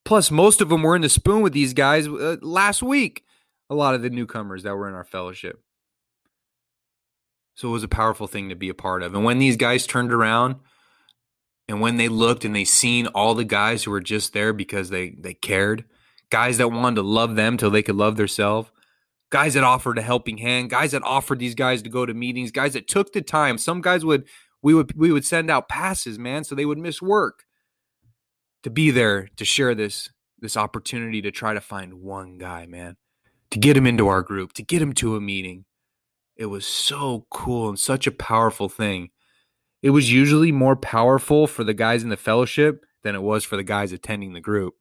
Plus, 0.05 0.31
most 0.31 0.61
of 0.61 0.69
them 0.69 0.83
were 0.83 0.95
in 0.95 1.03
the 1.03 1.09
spoon 1.09 1.43
with 1.43 1.53
these 1.53 1.75
guys 1.75 2.07
uh, 2.07 2.37
last 2.41 2.83
week. 2.83 3.25
A 3.68 3.75
lot 3.75 3.94
of 3.94 4.02
the 4.02 4.11
newcomers 4.11 4.62
that 4.62 4.76
were 4.76 4.88
in 4.88 4.94
our 4.94 5.04
fellowship. 5.04 5.61
So 7.54 7.68
it 7.68 7.73
was 7.73 7.85
a 7.85 7.88
powerful 7.88 8.26
thing 8.26 8.50
to 8.50 8.54
be 8.54 8.68
a 8.68 8.75
part 8.75 9.02
of. 9.02 9.14
And 9.14 9.25
when 9.25 9.38
these 9.38 9.56
guys 9.56 9.87
turned 9.87 10.12
around 10.12 10.56
and 11.68 11.80
when 11.80 11.96
they 11.96 12.08
looked 12.08 12.44
and 12.44 12.54
they 12.54 12.64
seen 12.64 13.06
all 13.08 13.35
the 13.35 13.44
guys 13.44 13.85
who 13.85 13.90
were 13.90 14.00
just 14.00 14.32
there 14.32 14.52
because 14.52 14.90
they 14.90 15.16
they 15.18 15.35
cared, 15.35 15.85
guys 16.30 16.58
that 16.58 16.68
wanted 16.68 16.96
to 16.96 17.02
love 17.02 17.35
them 17.35 17.56
till 17.56 17.70
they 17.70 17.82
could 17.82 17.96
love 17.96 18.16
themselves, 18.16 18.70
guys 19.30 19.54
that 19.54 19.64
offered 19.64 19.99
a 19.99 20.02
helping 20.02 20.38
hand, 20.38 20.70
guys 20.70 20.92
that 20.92 21.02
offered 21.02 21.38
these 21.38 21.54
guys 21.54 21.82
to 21.82 21.88
go 21.88 22.06
to 22.06 22.14
meetings, 22.14 22.50
guys 22.50 22.75
that 22.75 22.88
took 22.88 23.12
the 23.12 23.23
time. 23.23 23.58
Some 23.58 23.80
guys 23.80 24.04
would 24.04 24.28
we 24.62 24.75
would 24.75 24.92
we 24.96 25.11
would 25.11 25.25
send 25.25 25.50
out 25.50 25.68
passes, 25.68 26.18
man, 26.18 26.44
so 26.44 26.54
they 26.54 26.66
would 26.66 26.78
miss 26.78 27.00
work 27.00 27.44
to 28.62 28.70
be 28.70 28.90
there 28.90 29.28
to 29.37 29.44
share 29.44 29.75
this 29.75 30.11
this 30.38 30.56
opportunity 30.56 31.23
to 31.23 31.30
try 31.30 31.54
to 31.54 31.61
find 31.61 31.94
one 31.94 32.37
guy, 32.37 32.66
man, 32.66 32.96
to 33.50 33.59
get 33.59 33.76
him 33.76 33.87
into 33.87 34.09
our 34.09 34.23
group, 34.23 34.53
to 34.55 34.62
get 34.62 34.83
him 34.83 34.93
to 34.95 35.17
a 35.17 35.21
meeting. 35.21 35.65
It 36.37 36.47
was 36.47 36.67
so 36.67 37.26
cool 37.31 37.69
and 37.69 37.79
such 37.79 38.07
a 38.07 38.12
powerful 38.12 38.69
thing. 38.69 39.11
It 39.83 39.91
was 39.91 40.12
usually 40.12 40.53
more 40.53 40.76
powerful 40.76 41.47
for 41.47 41.65
the 41.65 41.75
guys 41.75 42.03
in 42.03 42.09
the 42.09 42.17
fellowship 42.17 42.85
than 43.03 43.15
it 43.15 43.23
was 43.23 43.45
for 43.45 43.57
the 43.57 43.62
guys 43.62 43.93
attending 43.93 44.33
the 44.33 44.41
group. 44.41 44.75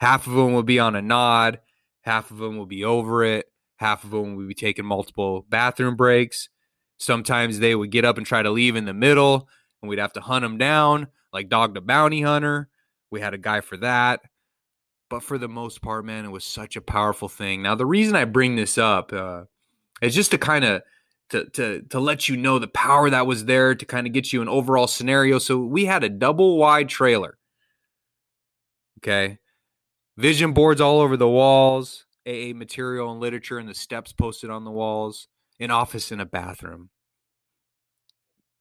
Half 0.00 0.26
of 0.26 0.34
them 0.34 0.54
would 0.54 0.66
be 0.66 0.78
on 0.78 0.94
a 0.94 1.02
nod, 1.02 1.60
half 2.02 2.30
of 2.30 2.38
them 2.38 2.58
would 2.58 2.68
be 2.68 2.84
over 2.84 3.24
it, 3.24 3.46
Half 3.76 4.04
of 4.04 4.10
them 4.10 4.36
would 4.36 4.48
be 4.48 4.54
taking 4.54 4.84
multiple 4.84 5.44
bathroom 5.48 5.96
breaks. 5.96 6.48
Sometimes 6.98 7.58
they 7.58 7.74
would 7.74 7.90
get 7.90 8.04
up 8.04 8.16
and 8.16 8.26
try 8.26 8.42
to 8.42 8.50
leave 8.50 8.76
in 8.76 8.84
the 8.84 8.94
middle, 8.94 9.48
and 9.82 9.88
we'd 9.88 9.98
have 9.98 10.12
to 10.14 10.20
hunt 10.20 10.42
them 10.42 10.58
down, 10.58 11.08
like 11.32 11.48
Dog 11.48 11.74
the 11.74 11.80
Bounty 11.80 12.22
Hunter. 12.22 12.68
We 13.10 13.20
had 13.20 13.34
a 13.34 13.38
guy 13.38 13.60
for 13.60 13.76
that. 13.78 14.20
But 15.14 15.22
for 15.22 15.38
the 15.38 15.46
most 15.46 15.80
part, 15.80 16.04
man, 16.04 16.24
it 16.24 16.32
was 16.32 16.42
such 16.42 16.74
a 16.74 16.80
powerful 16.80 17.28
thing. 17.28 17.62
Now, 17.62 17.76
the 17.76 17.86
reason 17.86 18.16
I 18.16 18.24
bring 18.24 18.56
this 18.56 18.76
up 18.76 19.12
uh, 19.12 19.44
is 20.02 20.12
just 20.12 20.32
to 20.32 20.38
kind 20.38 20.64
of 20.64 20.82
to, 21.28 21.48
to 21.50 21.82
to 21.82 22.00
let 22.00 22.28
you 22.28 22.36
know 22.36 22.58
the 22.58 22.66
power 22.66 23.08
that 23.08 23.24
was 23.24 23.44
there 23.44 23.76
to 23.76 23.86
kind 23.86 24.08
of 24.08 24.12
get 24.12 24.32
you 24.32 24.42
an 24.42 24.48
overall 24.48 24.88
scenario. 24.88 25.38
So 25.38 25.58
we 25.60 25.84
had 25.84 26.02
a 26.02 26.08
double 26.08 26.58
wide 26.58 26.88
trailer. 26.88 27.38
Okay. 28.98 29.38
Vision 30.16 30.52
boards 30.52 30.80
all 30.80 30.98
over 30.98 31.16
the 31.16 31.28
walls. 31.28 32.06
AA 32.26 32.52
material 32.52 33.12
and 33.12 33.20
literature 33.20 33.60
and 33.60 33.68
the 33.68 33.74
steps 33.74 34.12
posted 34.12 34.50
on 34.50 34.64
the 34.64 34.72
walls, 34.72 35.28
an 35.60 35.70
office 35.70 36.10
and 36.10 36.20
a 36.20 36.26
bathroom. 36.26 36.90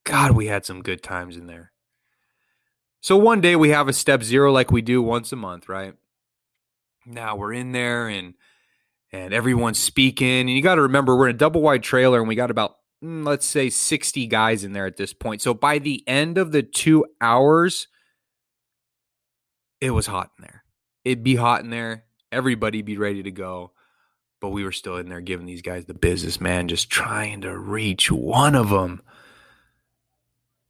God, 0.04 0.34
we 0.34 0.46
had 0.46 0.68
some 0.68 0.84
good 0.84 1.02
times 1.02 1.36
in 1.36 1.48
there. 1.48 1.72
So 3.02 3.18
one 3.18 3.42
day 3.42 3.56
we 3.56 3.70
have 3.70 3.88
a 3.88 3.94
step 3.94 4.22
zero 4.22 4.52
like 4.52 4.72
we 4.72 4.84
do 4.84 5.02
once 5.02 5.32
a 5.32 5.36
month, 5.36 5.68
right? 5.68 5.96
Now 7.06 7.36
we're 7.36 7.54
in 7.54 7.72
there 7.72 8.08
and 8.08 8.34
and 9.12 9.34
everyone's 9.34 9.80
speaking. 9.80 10.42
And 10.42 10.50
you 10.50 10.62
got 10.62 10.76
to 10.76 10.82
remember 10.82 11.16
we're 11.16 11.30
in 11.30 11.36
a 11.36 11.38
double 11.38 11.62
wide 11.62 11.84
trailer 11.84 12.20
and 12.20 12.28
we 12.28 12.36
got 12.36 12.52
about 12.52 12.76
mm, 13.04 13.26
let's 13.26 13.46
say 13.46 13.70
60 13.70 14.26
guys 14.28 14.64
in 14.64 14.74
there 14.74 14.86
at 14.86 14.98
this 14.98 15.14
point. 15.14 15.42
So 15.42 15.54
by 15.54 15.80
the 15.80 16.04
end 16.08 16.38
of 16.38 16.52
the 16.52 16.64
2 16.64 17.06
hours 17.22 17.88
it 19.82 19.92
was 19.92 20.08
hot 20.08 20.32
in 20.38 20.44
there. 20.44 20.64
It'd 21.04 21.24
be 21.24 21.36
hot 21.36 21.62
in 21.62 21.70
there 21.70 22.06
everybody 22.34 22.82
be 22.82 22.98
ready 22.98 23.24
to 23.24 23.32
go. 23.32 23.72
But 24.42 24.50
we 24.50 24.66
were 24.66 24.74
still 24.74 24.98
in 24.98 25.08
there 25.08 25.22
giving 25.22 25.46
these 25.46 25.62
guys 25.62 25.86
the 25.86 25.94
business, 25.94 26.42
man, 26.42 26.68
just 26.68 26.90
trying 26.90 27.42
to 27.42 27.58
reach 27.58 28.12
one 28.12 28.56
of 28.56 28.70
them. 28.70 29.02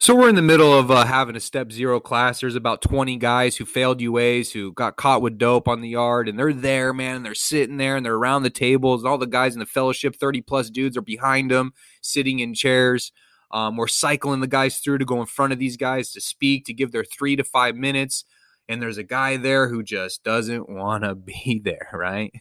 So 0.04 0.14
we're 0.14 0.28
in 0.28 0.36
the 0.36 0.42
middle 0.42 0.78
of 0.78 0.92
uh, 0.92 1.06
having 1.06 1.38
a 1.38 1.40
step 1.40 1.72
zero 1.72 2.02
class. 2.02 2.42
There's 2.42 2.58
about 2.58 2.82
20 2.82 3.16
guys 3.16 3.56
who 3.56 3.64
failed 3.64 4.02
UAs, 4.02 4.52
who 4.52 4.74
got 4.74 4.98
caught 4.98 5.22
with 5.22 5.38
dope 5.38 5.70
on 5.70 5.80
the 5.80 5.88
yard, 5.88 6.28
and 6.28 6.38
they're 6.38 6.52
there, 6.52 6.92
man, 6.92 7.16
and 7.16 7.26
they're 7.26 7.34
sitting 7.34 7.78
there 7.78 7.96
and 7.96 8.06
they're 8.06 8.16
around 8.16 8.44
the 8.44 8.50
tables. 8.50 9.02
And 9.02 9.10
all 9.10 9.18
the 9.18 9.26
guys 9.26 9.54
in 9.54 9.62
the 9.62 9.66
fellowship, 9.66 10.18
30 10.18 10.42
plus 10.42 10.70
dudes, 10.70 10.98
are 10.98 11.02
behind 11.02 11.52
them, 11.52 11.72
sitting 12.02 12.40
in 12.40 12.54
chairs. 12.54 13.14
Um, 13.52 13.78
we're 13.78 13.88
cycling 13.88 14.42
the 14.42 14.48
guys 14.48 14.80
through 14.80 14.98
to 14.98 15.06
go 15.06 15.22
in 15.22 15.26
front 15.26 15.54
of 15.54 15.60
these 15.60 15.78
guys 15.78 16.12
to 16.12 16.20
speak, 16.20 16.66
to 16.66 16.74
give 16.74 16.92
their 16.92 17.06
three 17.06 17.38
to 17.38 17.44
five 17.46 17.78
minutes 17.78 18.26
and 18.68 18.82
there's 18.82 18.98
a 18.98 19.04
guy 19.04 19.38
there 19.38 19.70
who 19.70 19.84
just 19.84 20.22
doesn't 20.26 20.68
want 20.68 21.06
to 21.06 21.16
be 21.16 21.62
there, 21.64 21.90
right? 21.94 22.34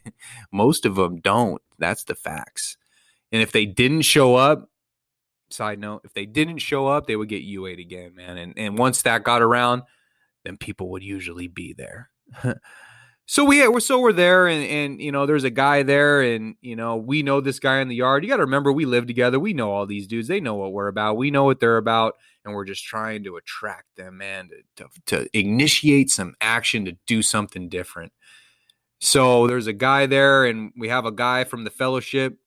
Most 0.51 0.85
of 0.85 0.97
them 0.97 1.21
don't. 1.21 1.63
That's 1.79 2.03
the 2.03 2.17
facts. 2.17 2.77
And 3.31 3.41
if 3.41 3.53
they 3.53 3.67
didn't 3.67 4.03
show 4.03 4.35
up, 4.35 4.69
side 5.53 5.79
note, 5.79 6.03
if 6.05 6.15
they 6.15 6.27
didn't 6.27 6.59
show 6.59 6.87
up, 6.87 7.07
they 7.07 7.17
would 7.17 7.29
get 7.29 7.45
UA'd 7.45 7.79
again, 7.79 8.15
man. 8.15 8.37
And 8.39 8.55
and 8.57 8.79
once 8.79 9.03
that 9.03 9.25
got 9.25 9.43
around, 9.43 9.83
then 10.45 10.57
people 10.57 10.91
would 10.91 11.03
usually 11.03 11.49
be 11.49 11.73
there. 11.73 12.11
so 13.27 13.45
we 13.45 13.67
we're 13.69 13.81
so 13.81 14.01
we're 14.01 14.13
there 14.13 14.47
and 14.47 14.65
and 14.65 15.01
you 15.01 15.13
know 15.13 15.27
there's 15.27 15.45
a 15.45 15.51
guy 15.51 15.83
there 15.83 16.23
and 16.23 16.57
you 16.61 16.77
know 16.77 16.97
we 16.97 17.23
know 17.23 17.41
this 17.41 17.59
guy 17.59 17.79
in 17.81 17.89
the 17.89 17.97
yard. 17.97 18.25
You 18.25 18.31
got 18.31 18.37
to 18.37 18.45
remember 18.45 18.73
we 18.73 18.85
live 18.85 19.07
together. 19.07 19.39
We 19.39 19.53
know 19.53 19.71
all 19.71 19.87
these 19.87 20.07
dudes. 20.07 20.29
They 20.29 20.41
know 20.41 20.55
what 20.55 20.73
we're 20.73 20.89
about. 20.89 21.17
We 21.17 21.31
know 21.31 21.45
what 21.45 21.61
they're 21.61 21.77
about 21.77 22.15
and 22.45 22.55
we're 22.55 22.65
just 22.65 22.85
trying 22.85 23.25
to 23.25 23.37
attract 23.37 23.97
them 23.97 24.19
man 24.19 24.51
to, 24.77 24.85
to, 24.85 25.01
to 25.07 25.39
initiate 25.39 26.11
some 26.11 26.35
action 26.41 26.85
to 26.85 26.97
do 27.07 27.23
something 27.23 27.69
different. 27.69 28.13
So 29.01 29.47
there's 29.47 29.67
a 29.67 29.73
guy 29.73 30.07
there 30.07 30.45
and 30.45 30.73
we 30.77 30.89
have 30.89 31.07
a 31.07 31.13
guy 31.13 31.45
from 31.45 31.65
the 31.65 31.71
fellowship 31.71 32.39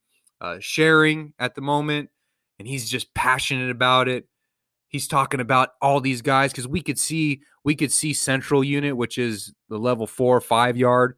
uh, 0.42 0.58
sharing 0.60 1.34
at 1.40 1.56
the 1.56 1.62
moment 1.62 2.10
and 2.60 2.68
he's 2.68 2.90
just 2.90 3.14
passionate 3.14 3.70
about 3.70 4.08
it. 4.08 4.28
He's 4.88 5.08
talking 5.08 5.40
about 5.40 5.70
all 5.82 6.00
these 6.00 6.22
guys 6.22 6.52
because 6.52 6.68
we 6.68 6.82
could 6.82 7.00
see 7.00 7.42
we 7.64 7.76
could 7.76 7.92
see 7.92 8.14
central 8.14 8.64
unit 8.64 8.96
which 8.96 9.18
is 9.18 9.54
the 9.68 9.78
level 9.78 10.08
four 10.08 10.38
or 10.38 10.42
five 10.42 10.78
yard 10.78 11.18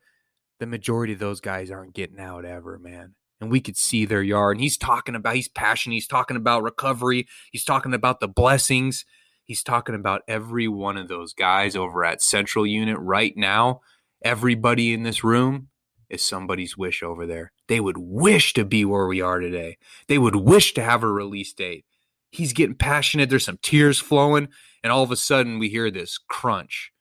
the 0.60 0.66
majority 0.66 1.14
of 1.14 1.20
those 1.20 1.42
guys 1.42 1.70
aren't 1.70 1.94
getting 1.94 2.20
out 2.20 2.46
ever 2.46 2.80
man. 2.80 3.14
And 3.40 3.52
we 3.52 3.62
could 3.62 3.78
see 3.78 4.06
their 4.06 4.24
yard 4.24 4.58
and 4.58 4.64
he's 4.64 4.78
talking 4.78 5.14
about 5.16 5.36
he's 5.36 5.50
passionate 5.50 5.96
he's 5.96 6.08
talking 6.08 6.38
about 6.38 6.64
recovery 6.64 7.28
he's 7.52 7.66
talking 7.66 7.94
about 7.94 8.20
the 8.20 8.28
blessings. 8.28 9.06
He's 9.44 9.64
talking 9.64 9.96
about 9.96 10.24
every 10.28 10.68
one 10.68 10.98
of 10.98 11.08
those 11.08 11.34
guys 11.34 11.76
over 11.76 12.04
at 12.04 12.22
central 12.22 12.68
unit 12.68 12.98
right 13.00 13.34
now. 13.38 13.80
Everybody 14.22 14.94
in 14.94 15.04
this 15.04 15.24
room 15.24 15.70
is 16.10 16.28
somebody's 16.28 16.76
wish 16.78 17.02
over 17.02 17.26
there 17.26 17.54
they 17.68 17.80
would 17.80 17.98
wish 17.98 18.54
to 18.54 18.64
be 18.66 18.86
where 18.86 19.08
we 19.08 19.22
are 19.22 19.40
today 19.40 19.78
they 20.08 20.18
would 20.18 20.36
wish 20.36 20.74
to 20.74 20.84
have 20.84 21.04
a 21.04 21.08
release 21.12 21.54
date 21.54 21.86
he's 22.32 22.54
getting 22.54 22.76
passionate. 22.76 23.30
There's 23.30 23.46
some 23.46 23.60
tears 23.62 24.00
flowing, 24.00 24.50
and 24.84 24.92
all 24.92 25.04
of 25.04 25.12
a 25.12 25.16
sudden 25.16 25.60
we 25.60 25.70
hear 25.70 25.92
this 25.92 26.18
crunch, 26.18 26.92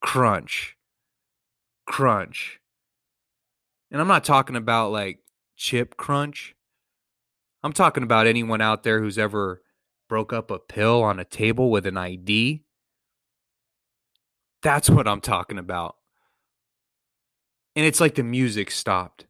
crunch, 0.00 0.76
crunch. 1.86 2.60
And 3.90 4.00
I'm 4.00 4.08
not 4.08 4.24
talking 4.24 4.56
about 4.56 4.92
like 4.92 5.20
chip 5.56 5.96
crunch. 5.96 6.54
I'm 7.62 7.72
talking 7.72 8.02
about 8.02 8.26
anyone 8.26 8.60
out 8.60 8.84
there 8.84 9.00
who's 9.00 9.18
ever 9.18 9.62
broke 10.08 10.32
up 10.32 10.50
a 10.50 10.58
pill 10.58 11.02
on 11.02 11.20
a 11.20 11.24
table 11.24 11.70
with 11.70 11.86
an 11.86 11.96
ID. 11.96 12.62
That's 14.62 14.88
what 14.88 15.08
I'm 15.08 15.20
talking 15.20 15.58
about. 15.58 15.96
And 17.76 17.84
it's 17.86 18.00
like 18.00 18.14
the 18.14 18.22
music 18.22 18.70
stopped. 18.70 19.26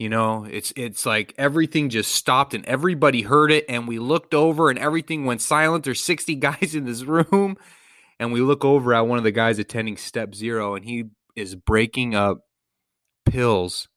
You 0.00 0.08
know, 0.08 0.46
it's 0.50 0.72
it's 0.76 1.04
like 1.04 1.34
everything 1.36 1.90
just 1.90 2.14
stopped 2.14 2.54
and 2.54 2.64
everybody 2.64 3.20
heard 3.20 3.52
it 3.52 3.66
and 3.68 3.86
we 3.86 3.98
looked 3.98 4.32
over 4.32 4.70
and 4.70 4.78
everything 4.78 5.26
went 5.26 5.42
silent. 5.42 5.84
There's 5.84 6.00
60 6.00 6.34
guys 6.36 6.74
in 6.74 6.86
this 6.86 7.02
room 7.02 7.58
and 8.18 8.32
we 8.32 8.40
look 8.40 8.64
over 8.64 8.94
at 8.94 9.06
one 9.06 9.18
of 9.18 9.24
the 9.24 9.30
guys 9.30 9.58
attending 9.58 9.98
step 9.98 10.34
0 10.34 10.74
and 10.74 10.86
he 10.86 11.04
is 11.36 11.54
breaking 11.54 12.14
up 12.14 12.46
pills 13.26 13.88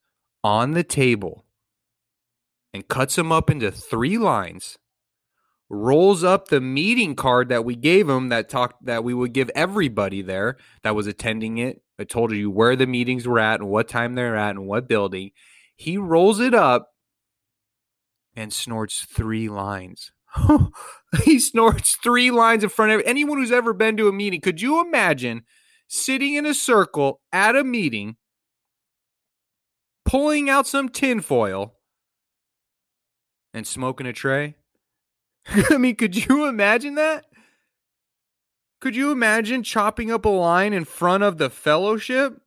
on 0.44 0.72
the 0.72 0.84
table 0.84 1.46
and 2.74 2.86
cuts 2.90 3.16
them 3.16 3.32
up 3.32 3.50
into 3.50 3.72
three 3.72 4.18
lines 4.18 4.78
rolls 5.70 6.22
up 6.22 6.50
the 6.50 6.60
meeting 6.60 7.16
card 7.16 7.48
that 7.48 7.64
we 7.64 7.78
gave 7.78 8.10
him 8.10 8.28
that 8.28 8.50
talked 8.50 8.86
that 8.86 9.06
we 9.06 9.14
would 9.14 9.32
give 9.32 9.50
everybody 9.56 10.22
there 10.22 10.58
that 10.84 10.96
was 10.96 11.08
attending 11.08 11.60
it. 11.60 11.82
I 11.98 12.04
told 12.04 12.34
you 12.34 12.52
where 12.52 12.76
the 12.76 12.88
meetings 12.88 13.26
were 13.26 13.40
at 13.40 13.62
and 13.62 13.70
what 13.70 13.88
time 13.88 14.16
they're 14.16 14.36
at 14.36 14.52
and 14.52 14.68
what 14.68 14.90
building. 14.90 15.32
He 15.76 15.98
rolls 15.98 16.40
it 16.40 16.54
up 16.54 16.90
and 18.36 18.54
snorts 18.54 19.06
three 19.06 19.50
lines. 19.50 20.12
he 21.24 21.40
snorts 21.40 21.96
three 21.96 22.32
lines 22.32 22.64
in 22.64 22.70
front 22.70 22.92
of 22.92 23.02
anyone 23.06 23.38
who's 23.38 23.52
ever 23.52 23.74
been 23.74 23.98
to 23.98 24.08
a 24.08 24.14
meeting. 24.14 24.42
Could 24.42 24.62
you 24.62 24.82
imagine 24.82 25.44
sitting 25.88 26.34
in 26.34 26.46
a 26.46 26.54
circle 26.54 27.22
at 27.32 27.56
a 27.56 27.64
meeting, 27.64 28.18
pulling 30.06 30.50
out 30.50 30.68
some 30.68 30.90
tinfoil 30.90 31.76
and 33.54 33.68
smoking 33.68 34.08
a 34.08 34.14
tray? 34.14 34.56
I 35.70 35.78
mean, 35.78 35.96
could 35.96 36.16
you 36.16 36.46
imagine 36.46 36.96
that? 36.96 37.26
Could 38.82 38.96
you 38.96 39.12
imagine 39.12 39.64
chopping 39.64 40.12
up 40.12 40.26
a 40.26 40.30
line 40.30 40.74
in 40.74 40.84
front 40.84 41.24
of 41.24 41.38
the 41.38 41.50
fellowship? 41.50 42.42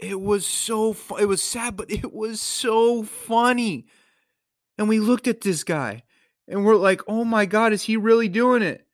It 0.00 0.20
was 0.20 0.46
so 0.46 0.92
fu- 0.92 1.16
it 1.16 1.26
was 1.26 1.42
sad, 1.42 1.76
but 1.76 1.90
it 1.90 2.12
was 2.12 2.40
so 2.40 3.02
funny. 3.02 3.86
And 4.78 4.88
we 4.88 4.98
looked 4.98 5.28
at 5.28 5.42
this 5.42 5.62
guy 5.62 6.04
and 6.48 6.64
we're 6.64 6.76
like, 6.76 7.02
"Oh 7.06 7.24
my 7.24 7.44
god, 7.44 7.72
is 7.72 7.82
he 7.82 7.96
really 7.96 8.28
doing 8.28 8.62
it?" 8.62 8.86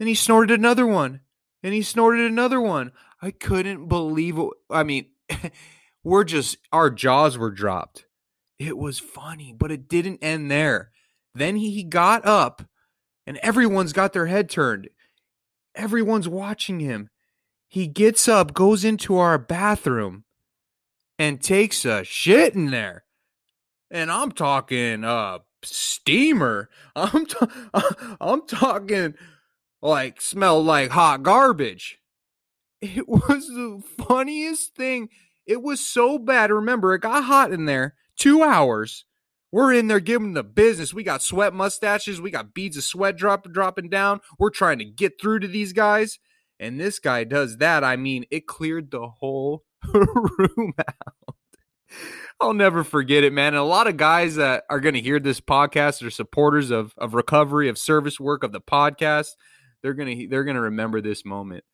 And 0.00 0.08
he 0.08 0.14
snorted 0.14 0.58
another 0.58 0.86
one. 0.86 1.20
And 1.62 1.72
he 1.72 1.82
snorted 1.82 2.28
another 2.28 2.60
one. 2.60 2.90
I 3.20 3.30
couldn't 3.30 3.86
believe 3.86 4.36
it. 4.36 4.48
I 4.68 4.82
mean, 4.82 5.06
we're 6.04 6.24
just 6.24 6.56
our 6.72 6.90
jaws 6.90 7.38
were 7.38 7.52
dropped. 7.52 8.06
It 8.58 8.76
was 8.76 8.98
funny, 8.98 9.54
but 9.56 9.70
it 9.70 9.88
didn't 9.88 10.22
end 10.22 10.50
there. 10.50 10.90
Then 11.34 11.56
he 11.56 11.84
got 11.84 12.26
up 12.26 12.62
and 13.26 13.38
everyone's 13.38 13.92
got 13.92 14.12
their 14.12 14.26
head 14.26 14.50
turned. 14.50 14.88
Everyone's 15.74 16.28
watching 16.28 16.80
him 16.80 17.08
he 17.72 17.86
gets 17.86 18.28
up, 18.28 18.52
goes 18.52 18.84
into 18.84 19.16
our 19.16 19.38
bathroom, 19.38 20.24
and 21.18 21.40
takes 21.40 21.86
a 21.86 22.04
shit 22.04 22.54
in 22.54 22.70
there. 22.70 23.04
And 23.90 24.12
I'm 24.12 24.30
talking 24.30 25.04
uh 25.04 25.38
steamer. 25.64 26.68
I'm 26.96 27.24
t- 27.24 27.46
I'm 28.20 28.46
talking 28.46 29.14
like 29.80 30.20
smell 30.20 30.62
like 30.62 30.90
hot 30.90 31.22
garbage. 31.22 31.98
It 32.82 33.08
was 33.08 33.46
the 33.46 33.82
funniest 34.06 34.76
thing. 34.76 35.08
It 35.46 35.62
was 35.62 35.80
so 35.80 36.18
bad. 36.18 36.50
Remember, 36.50 36.92
it 36.92 37.00
got 37.00 37.24
hot 37.24 37.52
in 37.52 37.64
there. 37.64 37.94
2 38.18 38.42
hours. 38.42 39.06
We're 39.50 39.72
in 39.72 39.88
there 39.88 40.00
giving 40.00 40.34
the 40.34 40.44
business. 40.44 40.92
We 40.92 41.04
got 41.04 41.22
sweat 41.22 41.54
mustaches. 41.54 42.20
We 42.20 42.30
got 42.30 42.52
beads 42.52 42.76
of 42.76 42.84
sweat 42.84 43.16
drop, 43.16 43.50
dropping 43.50 43.88
down. 43.88 44.20
We're 44.38 44.50
trying 44.50 44.78
to 44.80 44.84
get 44.84 45.18
through 45.18 45.38
to 45.40 45.48
these 45.48 45.72
guys 45.72 46.18
and 46.62 46.78
this 46.78 47.00
guy 47.00 47.24
does 47.24 47.56
that, 47.58 47.82
I 47.82 47.96
mean, 47.96 48.24
it 48.30 48.46
cleared 48.46 48.90
the 48.90 49.08
whole 49.08 49.64
room 49.92 50.72
out. 50.78 51.34
I'll 52.40 52.54
never 52.54 52.84
forget 52.84 53.24
it, 53.24 53.32
man. 53.32 53.48
And 53.48 53.56
a 53.56 53.64
lot 53.64 53.88
of 53.88 53.96
guys 53.96 54.36
that 54.36 54.64
are 54.70 54.80
going 54.80 54.94
to 54.94 55.00
hear 55.00 55.20
this 55.20 55.40
podcast 55.40 56.04
are 56.06 56.10
supporters 56.10 56.70
of 56.70 56.94
of 56.96 57.14
recovery, 57.14 57.68
of 57.68 57.78
service 57.78 58.18
work, 58.18 58.42
of 58.44 58.52
the 58.52 58.60
podcast. 58.60 59.30
They're 59.82 59.94
gonna 59.94 60.14
they're 60.28 60.44
gonna 60.44 60.60
remember 60.60 61.00
this 61.00 61.24
moment. 61.24 61.64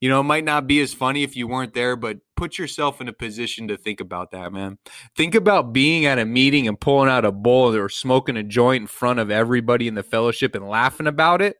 You 0.00 0.10
know, 0.10 0.20
it 0.20 0.24
might 0.24 0.44
not 0.44 0.66
be 0.66 0.80
as 0.80 0.92
funny 0.92 1.22
if 1.22 1.34
you 1.34 1.48
weren't 1.48 1.72
there, 1.72 1.96
but 1.96 2.18
put 2.36 2.58
yourself 2.58 3.00
in 3.00 3.08
a 3.08 3.12
position 3.12 3.68
to 3.68 3.76
think 3.76 4.00
about 4.00 4.32
that, 4.32 4.52
man. 4.52 4.78
Think 5.16 5.34
about 5.34 5.72
being 5.72 6.04
at 6.04 6.18
a 6.18 6.26
meeting 6.26 6.68
and 6.68 6.78
pulling 6.78 7.08
out 7.08 7.24
a 7.24 7.32
bowl 7.32 7.74
or 7.74 7.88
smoking 7.88 8.36
a 8.36 8.42
joint 8.42 8.82
in 8.82 8.86
front 8.86 9.18
of 9.18 9.30
everybody 9.30 9.88
in 9.88 9.94
the 9.94 10.02
fellowship 10.02 10.54
and 10.54 10.68
laughing 10.68 11.06
about 11.06 11.40
it 11.40 11.56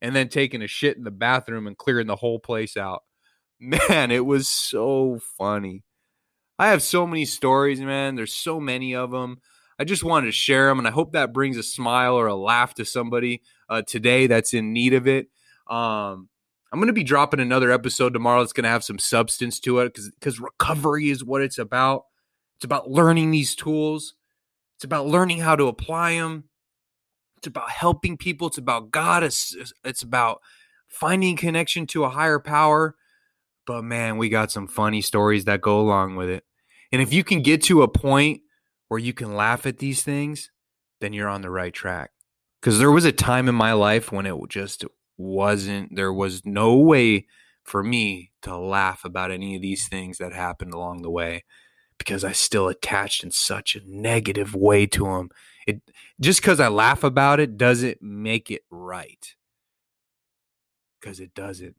and 0.00 0.14
then 0.14 0.28
taking 0.28 0.62
a 0.62 0.66
shit 0.66 0.96
in 0.96 1.04
the 1.04 1.10
bathroom 1.10 1.66
and 1.66 1.76
clearing 1.76 2.06
the 2.06 2.16
whole 2.16 2.38
place 2.38 2.76
out. 2.76 3.02
Man, 3.60 4.10
it 4.10 4.24
was 4.24 4.48
so 4.48 5.20
funny. 5.36 5.84
I 6.58 6.68
have 6.68 6.82
so 6.82 7.06
many 7.06 7.24
stories, 7.24 7.80
man. 7.80 8.16
There's 8.16 8.32
so 8.32 8.58
many 8.58 8.94
of 8.94 9.12
them. 9.12 9.40
I 9.78 9.84
just 9.84 10.02
wanted 10.02 10.26
to 10.26 10.32
share 10.32 10.66
them, 10.66 10.78
and 10.78 10.88
I 10.88 10.90
hope 10.90 11.12
that 11.12 11.32
brings 11.32 11.56
a 11.56 11.62
smile 11.62 12.14
or 12.14 12.26
a 12.26 12.34
laugh 12.34 12.74
to 12.74 12.84
somebody 12.84 13.42
uh, 13.68 13.82
today 13.82 14.26
that's 14.26 14.54
in 14.54 14.72
need 14.72 14.92
of 14.92 15.06
it. 15.06 15.28
Um, 15.68 16.28
I'm 16.72 16.80
going 16.80 16.88
to 16.88 16.92
be 16.92 17.04
dropping 17.04 17.40
another 17.40 17.70
episode 17.70 18.12
tomorrow 18.12 18.40
that's 18.40 18.52
going 18.52 18.64
to 18.64 18.70
have 18.70 18.82
some 18.82 18.98
substance 18.98 19.60
to 19.60 19.78
it 19.78 19.94
because 19.94 20.10
because 20.10 20.40
recovery 20.40 21.10
is 21.10 21.22
what 21.22 21.42
it's 21.42 21.58
about. 21.58 22.06
It's 22.56 22.64
about 22.64 22.90
learning 22.90 23.30
these 23.30 23.54
tools. 23.54 24.14
It's 24.76 24.84
about 24.84 25.06
learning 25.06 25.38
how 25.38 25.54
to 25.54 25.68
apply 25.68 26.14
them. 26.14 26.47
It's 27.38 27.46
about 27.46 27.70
helping 27.70 28.16
people. 28.16 28.48
It's 28.48 28.58
about 28.58 28.90
God. 28.90 29.22
It's, 29.22 29.56
it's 29.84 30.02
about 30.02 30.40
finding 30.88 31.36
connection 31.36 31.86
to 31.88 32.04
a 32.04 32.10
higher 32.10 32.38
power. 32.38 32.94
But 33.66 33.84
man, 33.84 34.18
we 34.18 34.28
got 34.28 34.50
some 34.50 34.66
funny 34.66 35.00
stories 35.00 35.44
that 35.44 35.60
go 35.60 35.80
along 35.80 36.16
with 36.16 36.28
it. 36.28 36.44
And 36.90 37.02
if 37.02 37.12
you 37.12 37.22
can 37.22 37.42
get 37.42 37.62
to 37.64 37.82
a 37.82 37.88
point 37.88 38.40
where 38.88 39.00
you 39.00 39.12
can 39.12 39.34
laugh 39.34 39.66
at 39.66 39.78
these 39.78 40.02
things, 40.02 40.50
then 41.00 41.12
you're 41.12 41.28
on 41.28 41.42
the 41.42 41.50
right 41.50 41.72
track. 41.72 42.10
Because 42.60 42.78
there 42.78 42.90
was 42.90 43.04
a 43.04 43.12
time 43.12 43.48
in 43.48 43.54
my 43.54 43.72
life 43.72 44.10
when 44.10 44.26
it 44.26 44.34
just 44.48 44.84
wasn't, 45.16 45.94
there 45.94 46.12
was 46.12 46.42
no 46.44 46.76
way 46.76 47.26
for 47.62 47.82
me 47.82 48.32
to 48.42 48.56
laugh 48.56 49.04
about 49.04 49.30
any 49.30 49.54
of 49.54 49.62
these 49.62 49.86
things 49.86 50.18
that 50.18 50.32
happened 50.32 50.72
along 50.72 51.02
the 51.02 51.10
way 51.10 51.44
because 51.98 52.24
I 52.24 52.32
still 52.32 52.68
attached 52.68 53.24
in 53.24 53.30
such 53.30 53.76
a 53.76 53.80
negative 53.84 54.54
way 54.54 54.86
to 54.86 55.04
them 55.04 55.30
it 55.68 55.82
just 56.18 56.40
because 56.40 56.60
I 56.60 56.68
laugh 56.68 57.04
about 57.04 57.40
it 57.40 57.58
doesn't 57.58 58.00
make 58.00 58.50
it 58.50 58.62
right. 58.70 59.34
Because 60.98 61.20
it 61.20 61.34
doesn't. 61.34 61.76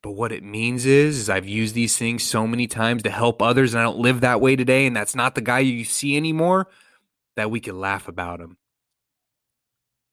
But 0.00 0.12
what 0.12 0.30
it 0.30 0.44
means 0.44 0.86
is, 0.86 1.18
is 1.18 1.28
I've 1.28 1.48
used 1.48 1.74
these 1.74 1.98
things 1.98 2.22
so 2.22 2.46
many 2.46 2.68
times 2.68 3.02
to 3.02 3.10
help 3.10 3.42
others, 3.42 3.74
and 3.74 3.80
I 3.80 3.84
don't 3.84 3.98
live 3.98 4.20
that 4.20 4.40
way 4.40 4.54
today, 4.54 4.86
and 4.86 4.94
that's 4.94 5.16
not 5.16 5.34
the 5.34 5.40
guy 5.40 5.58
you 5.58 5.84
see 5.84 6.16
anymore, 6.16 6.68
that 7.34 7.50
we 7.50 7.58
can 7.58 7.78
laugh 7.78 8.06
about 8.06 8.40
him. 8.40 8.56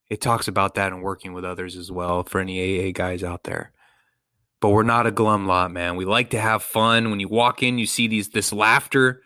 It 0.09 0.19
talks 0.19 0.47
about 0.47 0.73
that 0.75 0.91
in 0.91 1.01
working 1.01 1.33
with 1.33 1.45
others 1.45 1.77
as 1.77 1.91
well 1.91 2.23
for 2.23 2.41
any 2.41 2.89
AA 2.89 2.91
guys 2.91 3.23
out 3.23 3.43
there. 3.43 3.71
But 4.61 4.69
we're 4.69 4.83
not 4.83 5.07
a 5.07 5.11
glum 5.11 5.45
lot, 5.45 5.71
man. 5.71 5.95
We 5.95 6.05
like 6.05 6.31
to 6.31 6.39
have 6.39 6.63
fun. 6.63 7.09
When 7.09 7.19
you 7.19 7.27
walk 7.27 7.61
in, 7.63 7.77
you 7.77 7.85
see 7.85 8.07
these 8.07 8.29
this 8.29 8.51
laughter. 8.51 9.21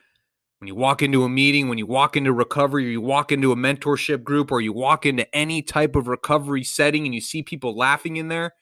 When 0.59 0.67
you 0.67 0.75
walk 0.75 1.01
into 1.01 1.23
a 1.23 1.29
meeting, 1.29 1.69
when 1.69 1.79
you 1.79 1.87
walk 1.87 2.15
into 2.15 2.31
recovery, 2.31 2.85
or 2.85 2.91
you 2.91 3.01
walk 3.01 3.31
into 3.31 3.51
a 3.51 3.55
mentorship 3.55 4.23
group, 4.23 4.51
or 4.51 4.61
you 4.61 4.73
walk 4.73 5.05
into 5.05 5.33
any 5.35 5.63
type 5.63 5.95
of 5.95 6.07
recovery 6.07 6.63
setting 6.63 7.05
and 7.05 7.15
you 7.15 7.21
see 7.21 7.41
people 7.41 7.75
laughing 7.75 8.17
in 8.17 8.27
there, 8.27 8.53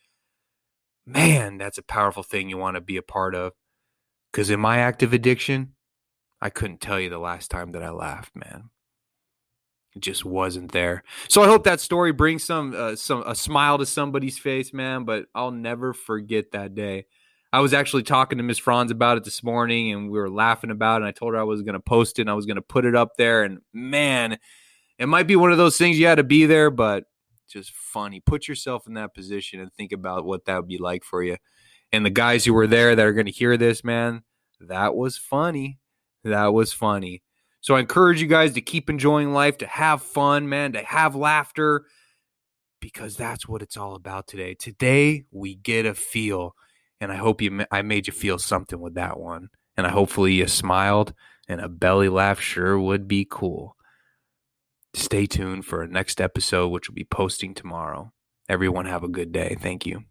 man, 1.05 1.57
that's 1.57 1.77
a 1.77 1.83
powerful 1.83 2.23
thing 2.23 2.49
you 2.49 2.57
want 2.57 2.75
to 2.75 2.81
be 2.81 2.95
a 2.95 3.01
part 3.01 3.35
of. 3.35 3.51
Because 4.31 4.49
in 4.49 4.59
my 4.59 4.77
active 4.77 5.11
addiction, 5.11 5.73
I 6.39 6.49
couldn't 6.49 6.79
tell 6.79 6.99
you 6.99 7.09
the 7.09 7.17
last 7.17 7.51
time 7.51 7.71
that 7.73 7.83
I 7.83 7.89
laughed, 7.89 8.35
man. 8.35 8.69
Just 9.97 10.23
wasn't 10.23 10.71
there. 10.71 11.03
So 11.27 11.41
I 11.41 11.47
hope 11.47 11.63
that 11.63 11.79
story 11.79 12.11
brings 12.11 12.43
some 12.43 12.75
uh, 12.77 12.95
some 12.95 13.23
a 13.25 13.33
smile 13.33 13.79
to 13.79 13.85
somebody's 13.85 14.37
face, 14.37 14.71
man. 14.71 15.03
But 15.03 15.25
I'll 15.33 15.51
never 15.51 15.93
forget 15.93 16.51
that 16.51 16.75
day. 16.75 17.05
I 17.51 17.61
was 17.61 17.73
actually 17.73 18.03
talking 18.03 18.37
to 18.37 18.43
Miss 18.43 18.59
Franz 18.59 18.91
about 18.91 19.17
it 19.17 19.23
this 19.23 19.43
morning, 19.43 19.91
and 19.91 20.11
we 20.11 20.19
were 20.19 20.29
laughing 20.29 20.69
about 20.69 20.97
it. 20.97 20.97
And 20.97 21.05
I 21.07 21.11
told 21.11 21.33
her 21.33 21.39
I 21.39 21.43
was 21.43 21.63
going 21.63 21.73
to 21.73 21.79
post 21.79 22.19
it, 22.19 22.23
and 22.23 22.29
I 22.29 22.35
was 22.35 22.45
going 22.45 22.57
to 22.57 22.61
put 22.61 22.85
it 22.85 22.95
up 22.95 23.17
there. 23.17 23.43
And 23.43 23.59
man, 23.73 24.37
it 24.99 25.07
might 25.07 25.25
be 25.25 25.35
one 25.35 25.51
of 25.51 25.57
those 25.57 25.77
things 25.77 25.97
you 25.97 26.05
had 26.05 26.15
to 26.15 26.23
be 26.23 26.45
there, 26.45 26.69
but 26.69 27.05
just 27.47 27.71
funny. 27.71 28.19
Put 28.19 28.47
yourself 28.47 28.85
in 28.85 28.93
that 28.93 29.15
position 29.15 29.59
and 29.59 29.73
think 29.73 29.91
about 29.91 30.25
what 30.25 30.45
that 30.45 30.57
would 30.57 30.67
be 30.67 30.77
like 30.77 31.03
for 31.03 31.23
you. 31.23 31.37
And 31.91 32.05
the 32.05 32.11
guys 32.11 32.45
who 32.45 32.53
were 32.53 32.67
there 32.67 32.95
that 32.95 33.05
are 33.05 33.13
going 33.13 33.25
to 33.25 33.31
hear 33.31 33.57
this, 33.57 33.83
man, 33.83 34.21
that 34.59 34.95
was 34.95 35.17
funny. 35.17 35.79
That 36.23 36.53
was 36.53 36.71
funny. 36.73 37.23
So 37.61 37.75
I 37.75 37.79
encourage 37.79 38.21
you 38.21 38.27
guys 38.27 38.53
to 38.53 38.61
keep 38.61 38.89
enjoying 38.89 39.33
life, 39.33 39.57
to 39.59 39.67
have 39.67 40.01
fun, 40.01 40.47
man, 40.47 40.73
to 40.73 40.83
have 40.83 41.15
laughter, 41.15 41.85
because 42.79 43.17
that's 43.17 43.47
what 43.47 43.61
it's 43.61 43.77
all 43.77 43.95
about 43.95 44.27
today. 44.27 44.53
Today 44.53 45.25
we 45.31 45.55
get 45.55 45.85
a 45.85 45.93
feel, 45.93 46.55
and 47.01 47.11
I 47.11 47.15
hope 47.15 47.41
you 47.41 47.65
I 47.71 47.81
made 47.81 48.07
you 48.07 48.13
feel 48.13 48.39
something 48.39 48.79
with 48.79 48.95
that 48.95 49.19
one, 49.19 49.49
and 49.75 49.85
I 49.85 49.89
hopefully 49.89 50.33
you 50.33 50.47
smiled, 50.47 51.13
and 51.47 51.59
a 51.59 51.69
belly 51.69 52.09
laugh 52.09 52.39
sure 52.39 52.79
would 52.79 53.07
be 53.07 53.27
cool. 53.29 53.75
Stay 54.93 55.25
tuned 55.25 55.65
for 55.65 55.81
our 55.81 55.87
next 55.87 56.19
episode, 56.21 56.69
which 56.69 56.89
will 56.89 56.95
be 56.95 57.03
posting 57.05 57.53
tomorrow. 57.53 58.11
Everyone 58.47 58.85
have 58.85 59.03
a 59.03 59.09
good 59.09 59.31
day. 59.31 59.55
Thank 59.59 59.85
you. 59.85 60.03